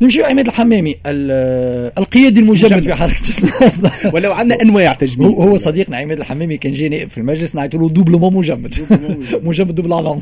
نمشيو 0.00 0.24
عماد 0.24 0.46
الحمامي 0.46 0.96
ال- 1.06 1.92
القيادي 1.98 2.40
المجمد 2.40 2.72
مجمد. 2.72 2.82
في 2.84 2.94
حركة 2.94 3.22
النهضه 3.38 3.90
ولو 4.14 4.32
عندنا 4.32 4.62
أنواع 4.62 4.92
تجميل. 4.92 5.28
هو 5.28 5.56
صديقنا 5.56 5.96
عماد 5.96 6.18
الحمامي 6.18 6.56
كان 6.56 6.72
جاي 6.72 6.88
نائب 6.88 7.10
في 7.10 7.18
المجلس 7.18 7.54
نعيطوا 7.54 7.80
له 7.80 7.88
doublement 7.88 8.34
مجمد. 8.36 8.74
مجمد. 9.44 9.74
doublement 9.74 10.20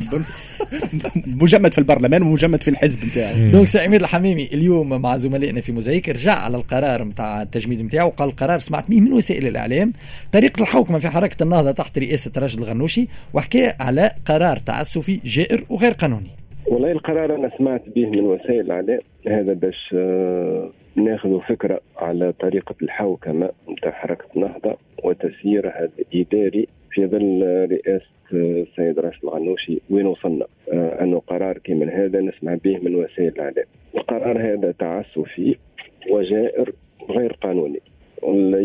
مجمد 1.27 1.71
في 1.71 1.77
البرلمان 1.77 2.21
ومجمد 2.21 2.63
في 2.63 2.69
الحزب 2.69 3.05
نتاعو. 3.05 3.47
donc 3.51 3.67
سي 3.67 3.79
عماد 3.79 3.99
الحمامي 4.01 4.45
اليوم 4.53 5.01
مع 5.01 5.17
زملائنا 5.17 5.61
في 5.61 5.71
موزايك 5.71 6.09
رجع 6.09 6.33
على 6.33 6.57
القرار 6.57 7.03
نتاع 7.03 7.41
التجميد 7.41 7.81
نتاعو 7.81 8.09
قال 8.09 8.29
القرار 8.29 8.59
سمعت 8.59 8.89
به 8.89 8.99
من 9.01 9.13
وسائل 9.13 9.47
الإعلام 9.47 9.93
طريقة 10.31 10.61
الحوكمه 10.61 10.99
في 10.99 11.09
حركة 11.09 11.43
النهضة 11.43 11.71
تحت 11.71 11.97
رئاسة 11.99 12.31
راشد 12.37 12.57
الغنوشي 12.59 13.07
وحكى 13.33 13.73
على 13.79 14.11
قرار 14.25 14.57
تعسفي 14.57 15.19
جائر 15.25 15.63
وغير 15.69 15.91
قانوني. 15.91 16.27
والله 16.67 16.91
القرار 16.91 17.35
أنا 17.35 17.51
سمعت 17.57 17.89
به 17.89 18.05
من 18.05 18.19
وسائل 18.19 18.59
الإعلام 18.59 18.99
هذا 19.27 19.53
باش 19.53 19.95
آه، 19.97 20.69
ناخذ 20.95 21.39
فكرة 21.41 21.79
على 21.97 22.33
طريقة 22.39 22.75
الحوكمة 22.81 23.49
نتاع 23.69 23.91
حركة 23.91 24.25
النهضة 24.35 24.77
وتسييرها 25.03 25.89
الإداري 25.99 26.67
في 26.91 27.07
ظل 27.07 27.67
رئاسة 27.71 28.05
آه، 28.33 28.61
السيد 28.61 28.99
راشد 28.99 29.23
الغنوشي 29.23 29.81
وين 29.89 30.05
وصلنا. 30.05 30.45
آه، 30.73 31.03
أنه 31.03 31.21
قرار 31.27 31.57
كمن 31.57 31.89
هذا 31.89 32.21
نسمع 32.21 32.55
به 32.63 32.77
من 32.77 32.95
وسائل 32.95 33.27
الإعلام. 33.27 33.65
القرار 33.95 34.53
هذا 34.53 34.71
تعسفي 34.71 35.55
وجائر 36.09 36.71
غير 37.09 37.33
قانوني. 37.33 37.79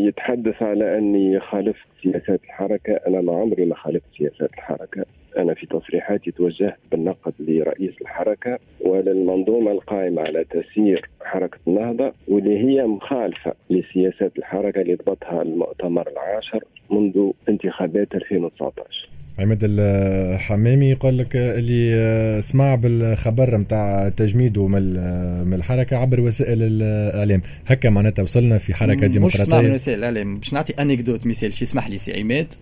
يتحدث 0.09 0.63
على 0.63 0.99
أني 0.99 1.41
خالفت 1.41 1.98
سياسات 2.03 2.41
الحركة. 2.45 2.93
أنا 3.07 3.21
ما 3.21 3.33
عمري 3.33 3.65
ما 3.65 3.75
خالفت 3.75 4.07
سياسات 4.19 4.51
الحركة. 4.55 5.05
أنا 5.39 5.55
في 5.55 5.67
تصريحاتي 5.67 6.31
توجهت 6.31 6.77
بالنقد 6.93 7.33
لرئيس 7.39 7.95
الحركة 8.01 8.59
وللمنظومه 8.81 9.73
القائمة 9.73 10.23
على 10.23 10.45
تسيير 10.45 11.09
حركة 11.25 11.59
النهضة 11.67 12.13
واللي 12.29 12.59
هي 12.59 12.87
مخالفة 12.87 13.55
لسياسات 13.71 14.33
الحركة 14.39 14.81
اللي 14.81 14.95
ضبطها 14.95 15.43
المؤتمر 15.43 16.09
العاشر 16.09 16.65
منذ 16.91 17.31
انتخابات 17.49 18.15
2019 18.15 19.09
عماد 19.39 19.59
الحمامي 19.63 20.91
يقول 20.91 21.19
لك 21.19 21.37
اللي 21.37 22.41
سمع 22.41 22.75
بالخبر 22.75 23.57
نتاع 23.57 24.09
تجميده 24.09 24.67
من 24.67 25.55
الحركة 25.55 25.97
عبر 25.97 26.21
وسائل 26.21 26.59
الإعلام. 26.63 27.43
هكا 27.67 27.91
معناتها 27.91 28.23
وصلنا 28.23 28.59
في 28.59 28.75
حركة 28.75 29.07
مش 29.07 29.17
اسمع 29.17 29.25
من 29.25 29.31
ديمقراطيه 29.31 29.75
وسائل 29.75 29.99
الاعلام 29.99 30.39
باش 30.39 30.55
نعطي 30.55 30.73
anecdote 30.73 31.27
مثال 31.27 31.53
شي 31.53 31.65
اسمح 31.89 31.91
لي 31.91 31.99
سي 31.99 32.21
عماد. 32.21 32.55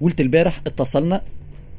قلت 0.00 0.20
البارح 0.20 0.60
اتصلنا 0.66 1.22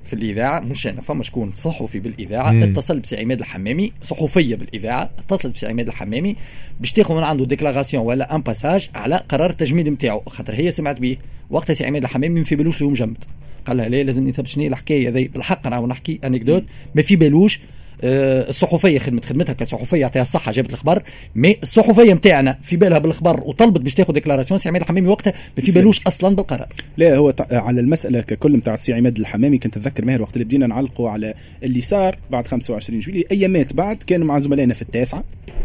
في 0.06 0.14
الإذاعة 0.14 0.60
مش 0.60 0.88
أنا 0.88 1.02
فما 1.02 1.24
شكون 1.24 1.52
صحفي 1.56 2.00
بالإذاعة. 2.00 2.52
مم. 2.52 2.64
اتصل 2.64 3.00
بسي 3.00 3.20
عماد 3.20 3.40
الحمامي 3.40 3.92
صحفية 4.02 4.56
بالإذاعة. 4.56 5.10
اتصلت 5.20 5.56
بسي 5.56 5.68
عماد 5.68 5.88
الحمامي 5.88 6.36
باش 6.80 6.94
تاخذ 6.94 7.16
من 7.16 7.24
عنده 7.24 7.46
déclaration 7.46 8.04
ولا 8.04 8.36
un 8.36 8.42
passage 8.42 8.90
على 8.96 9.16
قرار 9.30 9.50
التجميد 9.50 9.90
نتاعو 9.90 10.22
خاطر 10.28 10.54
هي 10.54 10.72
سمعت 10.72 11.00
بيه. 11.00 11.18
وقتها 11.50 11.74
سي 11.74 11.86
عماد 11.86 12.04
الحمامي 12.04 12.40
ما 12.40 12.44
في 12.44 12.56
بالوش 12.56 12.76
اللي 12.76 12.86
هو 12.86 12.92
مجمد 12.92 13.24
قال 13.66 13.78
لها 13.78 13.90
لا 13.90 14.04
لازم 14.04 14.28
نثبت 14.28 14.48
شنو 14.48 14.68
الحكاية 14.68 15.10
ذي 15.10 15.28
بالحق 15.28 15.68
أنا 15.68 15.80
نحكي 15.80 16.20
anecdote 16.24 16.64
ما 16.96 17.02
في 17.02 17.16
بالوش 17.16 17.60
الصحفية 18.04 19.00
خدمت 19.00 19.26
خدمتها 19.26 19.54
كصحفية 19.54 19.98
يعطيها 20.02 20.22
الصحة 20.22 20.52
جابت 20.52 20.70
الأخبار. 20.70 21.04
mais 21.36 21.58
الصحفية 21.64 22.14
نتاعنا 22.14 22.58
في 22.64 22.76
بالها 22.76 22.98
بالأخبار 22.98 23.42
وطلبت 23.46 23.82
باش 23.82 23.94
تاخذ 23.94 24.14
déclaration. 24.14 24.60
سي 24.60 24.70
عماد 24.70 24.82
الحمامي 24.82 25.08
وقتها 25.08 25.34
ما 25.58 25.64
في 25.64 25.72
بالوش 25.72 26.02
أصلا 26.08 26.36
بالقرار. 26.36 26.68
لا 26.98 27.16
هو 27.18 27.34
على 27.52 27.82
المسألة 27.82 28.22
ككل 28.22 28.56
نتاع 28.58 28.74
السي 28.74 28.94
عماد 28.94 29.18
الحمامي 29.20 29.58
كنت 29.58 29.78
أتذكر 29.78 30.06
ماهر 30.06 30.22
وقت 30.22 30.34
اللي 30.34 30.46
بدينا 30.46 30.68
نعلقوا 30.68 31.10
على 31.10 31.34
اللي 31.64 31.82
صار 31.82 32.18
بعد 32.32 32.48
25 32.48 33.00
جويلية 33.00 33.24
ايامات 33.32 33.74
بعد 33.74 33.98
كانوا 33.98 34.28
مع 34.28 34.40
زملائنا 34.40 34.74
في 34.74 34.82
التاسعة. 34.82 35.24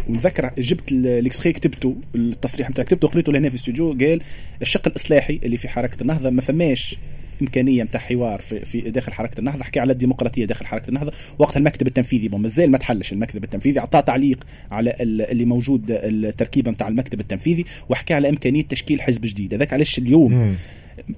ونذكر 0.09 0.51
جبت 0.59 0.93
ال- 0.93 1.07
ال 1.07 1.12
extrait 1.13 1.53
كتبته 1.53 1.97
التصريح 2.15 2.71
نتاع 2.71 2.85
كتبته 2.85 3.09
قريته 3.09 3.33
لهنا 3.33 3.49
في 3.49 3.55
الاستوديو 3.55 3.91
قال 3.93 4.21
الشق 4.63 4.87
الإصلاحي 4.89 5.41
اللي 5.45 5.57
في 5.57 5.69
حركة 5.69 6.03
النهضة 6.03 6.31
ما 6.31 6.41
فماش 6.41 6.97
إمكانية 7.43 7.83
نتاع 7.83 8.01
حوار 8.01 8.41
في, 8.41 8.65
في 8.65 8.81
داخل 8.81 9.13
حركة 9.13 9.39
النهضة. 9.39 9.65
حكى 9.65 9.81
على 9.81 9.93
الديمقراطية 9.93 10.45
داخل 10.45 10.67
حركة 10.67 10.89
النهضة. 10.89 11.13
وقتها 11.39 11.59
المكتب 11.59 11.87
التنفيذي 11.87 12.29
مازال 12.29 12.71
ما 12.71 12.79
تحلش 12.79 13.13
المكتب 13.13 13.45
التنفيذي. 13.45 13.81
اعطاه 13.81 14.01
تعليق 14.01 14.45
على 14.71 14.97
ال- 15.01 15.23
اللي 15.23 15.45
موجود 15.45 15.85
التركيبة 15.89 16.71
نتاع 16.71 16.89
المكتب 16.89 17.21
التنفيذي 17.21 17.65
وحكى 17.89 18.15
على 18.15 18.29
إمكانية 18.29 18.63
تشكيل 18.63 19.03
حزب 19.03 19.21
جديد. 19.23 19.55
هذاك 19.55 19.73
علاش 19.73 19.99
اليوم. 19.99 20.33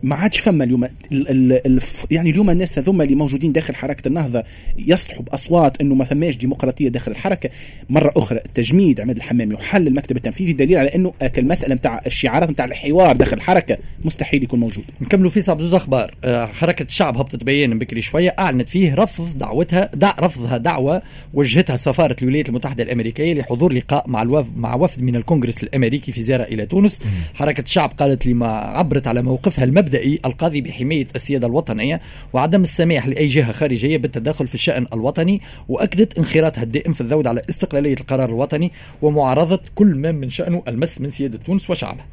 ما 0.03 0.15
عادش 0.15 0.39
فما 0.39 0.65
اليوم. 0.65 0.85
ال 0.85 0.91
ال 1.13 1.67
ال 1.67 1.81
يعني 2.11 2.31
اليوم 2.31 2.51
الناس 2.51 2.79
هذوما 2.79 3.05
اللي 3.05 3.15
موجودين 3.15 3.53
داخل 3.53 3.75
حركة 3.75 4.09
النهضة 4.09 4.45
يصلحوا 4.79 5.23
بأصوات 5.23 5.81
إنه 5.81 5.95
ما 5.95 6.05
فماش 6.05 6.37
ديمقراطية 6.37 6.89
داخل 6.89 7.13
الحركة. 7.13 7.51
مرة 7.91 8.13
أخرى 8.17 8.41
تجميد 8.55 9.01
عماد 9.01 9.17
الحمامي 9.17 9.55
وحل 9.55 9.87
المكتب 9.87 10.17
التنفيذي 10.17 10.53
دليل 10.53 10.79
على 10.79 10.95
إنه 10.95 11.13
المساله 11.39 11.75
نتاع 11.75 12.01
الشعارات 12.07 12.51
نتاع 12.51 12.65
الحوار 12.65 13.17
داخل 13.17 13.37
الحركة 13.37 13.79
مستحيل 14.05 14.43
يكون 14.43 14.61
موجود. 14.61 14.85
نكملوا 15.01 15.31
في 15.31 15.43
صعب 15.43 15.61
زوز 15.63 15.75
أخبار. 15.75 16.15
آه، 16.25 16.47
حركة 16.47 16.83
الشعب 16.83 17.17
هبطت 17.17 17.45
بيان 17.45 17.79
بكري 17.79 18.03
شوية. 18.03 18.35
أعلنت 18.39 18.69
فيه 18.69 18.95
رفض 18.95 19.39
دعوتها 19.39 19.91
دع 19.95 20.15
رفضها 20.21 20.57
دعوة 20.57 21.03
وجهتها 21.35 21.77
سفارة 21.77 22.17
الولايات 22.23 22.49
المتحدة 22.49 22.83
الأمريكية 22.83 23.35
لحضور 23.35 23.73
لقاء 23.73 24.09
مع 24.09 24.23
الوفد 24.23 24.57
مع 24.57 24.75
وفد 24.75 25.03
من 25.03 25.17
الكونغرس 25.17 25.63
الأمريكي 25.63 26.13
في 26.13 26.23
زيارة 26.23 26.43
إلى 26.43 26.67
تونس. 26.67 27.01
حركة 27.35 27.61
الشعب 27.61 27.93
قالت 27.99 28.27
لما 28.27 28.47
عبرت 28.47 29.07
على 29.07 29.23
موقفها 29.23 29.65
المبدئي 29.75 30.21
القاضي 30.25 30.61
بحماية 30.61 31.07
السيادة 31.17 31.47
الوطنية 31.47 32.01
وعدم 32.33 32.63
السماح 32.63 33.07
لأي 33.07 33.27
جهة 33.27 33.53
خارجية 33.53 33.97
بالتدخل 33.97 34.47
في 34.47 34.55
الشأن 34.55 34.87
الوطني 34.93 35.41
وأكدت 35.69 36.19
انخراطها 36.19 36.63
الدائم 36.63 36.93
في 36.93 37.01
الذود 37.01 37.27
على 37.27 37.43
استقلالية 37.51 37.95
القرار 38.01 38.29
الوطني 38.29 38.73
ومعارضة 39.03 39.61
كل 39.75 39.95
ما 39.95 40.13
من 40.13 40.31
شأنه 40.31 40.63
المس 40.69 41.01
من 41.01 41.11
سيادة 41.11 41.39
تونس 41.39 41.71
وشعبها. 41.71 42.07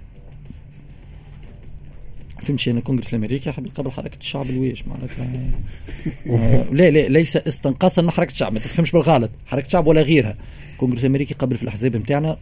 فهمتش 2.41 2.69
أنا 2.69 2.79
الكونغرس 2.79 3.13
الأمريكي 3.13 3.49
يحب 3.49 3.65
يقابل 3.65 3.91
حركة 3.91 4.17
الشعب 4.19 4.49
الويش 4.49 4.83
معناتها. 4.87 5.27
آه، 6.29 6.65
لا 6.71 6.89
لا 6.89 7.07
ليس 7.07 7.37
استنقاصا 7.37 8.01
من 8.01 8.11
حركة 8.11 8.31
الشعب. 8.31 8.53
ما 8.53 8.59
تفهمش 8.59 8.91
بالغلط. 8.91 9.29
حركة 9.45 9.65
الشعب 9.65 9.87
ولا 9.87 10.01
غيرها. 10.01 10.35
الكونغرس 10.81 11.01
الأمريكي 11.01 11.33
قبل 11.33 11.57
في 11.57 11.63
الأحزاب 11.63 11.95
نتاعنا 11.95 12.37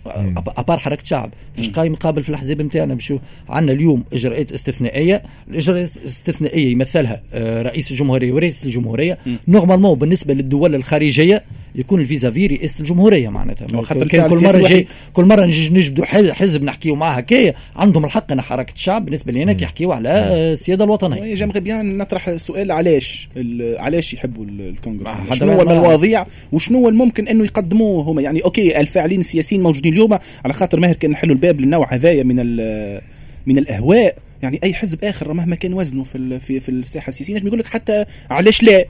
أبار 0.57 0.79
حركة 0.79 1.03
شعب 1.03 1.31
مش 1.59 1.69
قايم 1.69 1.93
يقابل 1.93 2.23
في 2.23 2.29
الأحزاب 2.29 2.61
نتاعنا 2.61 2.93
بشو 2.93 3.19
عندنا 3.49 3.71
اليوم 3.71 4.03
إجراءات 4.13 4.51
استثنائية. 4.51 5.23
الإجراءات 5.47 5.97
الاستثنائيه 5.97 6.71
يمثلها 6.71 7.21
آه، 7.33 7.61
رئيس 7.61 7.91
الجمهورية 7.91 8.33
ورئيس 8.33 8.65
الجمهورية. 8.65 9.17
نورمالمون 9.47 9.99
بالنسبة 9.99 10.33
للدول 10.33 10.75
الخارجية 10.75 11.43
يكون 11.75 12.01
ال 12.01 12.06
vis-à-vis 12.06 12.47
رئاسه 12.47 12.79
الجمهورية 12.81 13.29
معناتها. 13.29 13.67
وخاطر 13.77 14.07
كان 14.07 14.29
كل 14.29 14.43
مرة 14.43 14.67
جاي. 14.67 14.87
كل 15.13 15.25
مرة 15.25 15.45
نجبدوا 15.45 16.05
حزب 16.33 16.63
نحكيوا 16.63 16.95
معاه 16.95 17.11
هكايا 17.13 17.53
عندهم 17.75 18.05
الحق 18.05 18.31
ان 18.31 18.41
حركة 18.41 18.73
الشعب 18.73 19.05
بالنسبة 19.05 19.31
لي 19.31 19.43
أنا 19.43 19.57
يحكيوا 19.61 19.95
على 19.95 20.09
السيادة 20.53 20.83
الوطنية. 20.85 21.33
j'aimerais 21.35 21.59
bien 21.59 21.97
نطرح 21.97 22.37
سؤال 22.37 22.71
علاش 22.71 23.29
علاش 23.77 24.13
يحبوا 24.13 24.45
ال- 24.45 24.69
الكونغرس؟ 24.69 25.07
شنو 25.39 25.51
هو 25.51 25.61
المواضيع؟ 25.61 26.25
وشنو 26.51 26.89
الممكن 26.89 27.27
إنه 27.27 27.43
يقدموه 27.43 28.03
هما؟ 28.03 28.21
يعني 28.21 28.41
OK 28.43 28.79
الفاعلين 28.79 29.19
السياسيين 29.19 29.63
موجودين 29.63 29.93
اليوم 29.93 30.17
على 30.45 30.53
خاطر 30.53 30.79
ماهر 30.79 30.93
كان 30.95 31.11
نحلوا 31.11 31.35
الباب 31.35 31.61
للنوع 31.61 31.93
هذايا 31.93 32.23
من 32.23 32.35
ال- 32.39 33.01
من 33.45 33.57
الأهواء. 33.57 34.15
يعني 34.43 34.59
أي 34.63 34.73
حزب 34.73 35.03
آخر 35.05 35.33
مهما 35.33 35.55
كان 35.55 35.73
وزنه 35.73 36.03
في 36.03 36.39
في 36.39 36.59
في 36.59 36.69
الساحة 36.69 37.09
السياسية 37.09 37.33
نجم 37.35 37.47
يقول 37.47 37.59
لك 37.59 37.65
حتى 37.67 38.05
علاش 38.29 38.63
لا؟ 38.63 38.85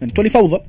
يعني 0.00 0.12
تولي 0.14 0.28
فوضى. 0.28 0.60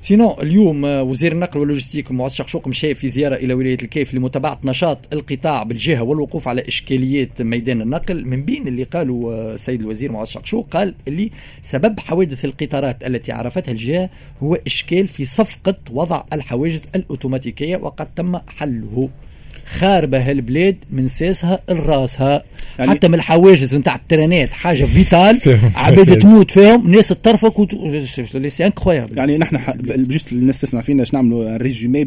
سينو 0.00 0.36
اليوم 0.42 0.84
آه، 0.84 1.02
وزير 1.02 1.32
النقل 1.32 1.60
واللوجستيك 1.60 2.12
معز 2.12 2.34
شقشوق 2.34 2.68
مشى 2.68 2.94
في 2.94 3.08
زيارة 3.08 3.34
إلى 3.34 3.54
ولاية 3.54 3.78
الكيف 3.82 4.14
لمتابعة 4.14 4.58
نشاط 4.64 4.98
القطاع 5.12 5.62
بالجهة 5.62 6.02
والوقوف 6.02 6.48
على 6.48 6.68
إشكاليات 6.68 7.42
ميدان 7.42 7.82
النقل. 7.82 8.26
من 8.26 8.42
بين 8.44 8.68
اللي 8.68 8.82
قالوا 8.82 9.32
آه، 9.32 9.54
السيد 9.54 9.80
الوزير 9.80 10.12
معز 10.12 10.28
شقشوق 10.28 10.68
قال 10.68 10.94
اللي 11.08 11.30
سبب 11.62 12.00
حوادث 12.00 12.44
القطارات 12.44 13.06
التي 13.06 13.32
عرفتها 13.32 13.72
الجهة 13.72 14.10
هو 14.42 14.54
إشكال 14.66 15.08
في 15.08 15.24
صفقة 15.24 15.76
وضع 15.90 16.22
الحواجز 16.32 16.82
الأوتوماتيكية 16.96 17.76
وقد 17.76 18.06
تم 18.16 18.38
حله. 18.38 19.08
خاربة 19.66 20.30
هالبلاد 20.30 20.76
من 20.90 21.08
ساسها 21.08 21.58
لراسها 21.70 22.42
يعني- 22.78 22.90
حتى 22.90 23.08
من 23.08 23.14
الحواجز 23.14 23.74
نتاع 23.74 23.94
الترانات 23.94 24.50
حاجة 24.50 24.84
fatale 24.84 25.40
عباد. 25.76 26.18
تموت 26.18 26.50
فيهم 26.50 26.90
ناس 26.90 27.08
تطرفك 27.08 27.58
وت... 27.58 27.70
سي 28.48 28.66
انكرويابل 28.66 29.18
يعني 29.18 29.38
نحن 29.38 29.58
جوست 29.86 30.32
الناس 30.32 30.60
تسمع 30.60 30.80
فينا 30.80 31.02
اش 31.02 31.14
نعملوا 31.14 31.56
ريزومي 31.56 32.04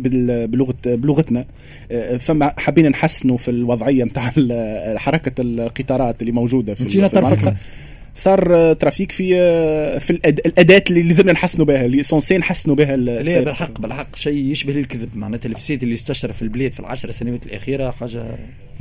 بلغه 0.48 0.74
بلغتنا 0.86 1.46
آه، 1.92 2.18
فما 2.18 2.54
حابين 2.58 2.88
نحسنوا 2.90 3.38
في 3.38 3.52
الوضعية 3.52 4.04
نتاع 4.04 4.32
حركة 4.98 5.32
القطارات 5.42 6.22
اللي 6.22 6.32
موجودة 6.32 6.74
في 6.74 6.84
مشينا. 6.84 7.08
طرفك. 7.08 7.54
صار 8.16 8.56
آه، 8.56 8.74
ترافيك 8.74 9.12
في 9.12 9.36
آه، 9.36 9.98
في 10.00 10.14
الأد- 10.14 10.42
الأداة 10.46 10.84
اللي 10.90 11.02
لازمنا 11.04 11.32
نحسنوا 11.32 11.66
بها 11.66 11.86
اللي 11.86 12.04
سونسي 12.04 12.38
نحسنوا 12.38 12.76
بها 12.76 12.96
لا. 12.96 13.40
بالحق 13.42 13.82
بالحق 13.82 14.16
شيء 14.16 14.52
يشبه 14.52 14.74
الكذب. 14.80 15.10
معناتها 15.16 15.50
الفساد 15.50 15.84
اللي 15.84 15.96
استشرى 15.96 16.34
في 16.34 16.42
البلاد 16.42 16.72
في 16.72 16.80
العشر 16.80 17.12
سنوات 17.12 17.46
الأخيرة 17.46 17.92
حاجة 17.92 18.24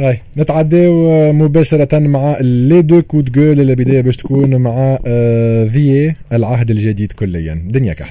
هاي 0.01 0.19
نتعداو 0.37 1.33
مباشرة 1.33 1.99
مع 1.99 2.39
لي 2.41 2.83
دو 2.83 3.03
كود 3.03 3.33
جول 3.33 3.61
البداية 3.61 4.01
باش 4.01 4.17
تكون 4.17 4.57
مع 4.57 4.99
آه، 5.07 5.65
فيي 5.65 6.15
العهد 6.33 6.71
الجديد 6.71 7.13
كليا. 7.13 7.63
دنيا 7.69 7.93
كحل. 7.95 8.07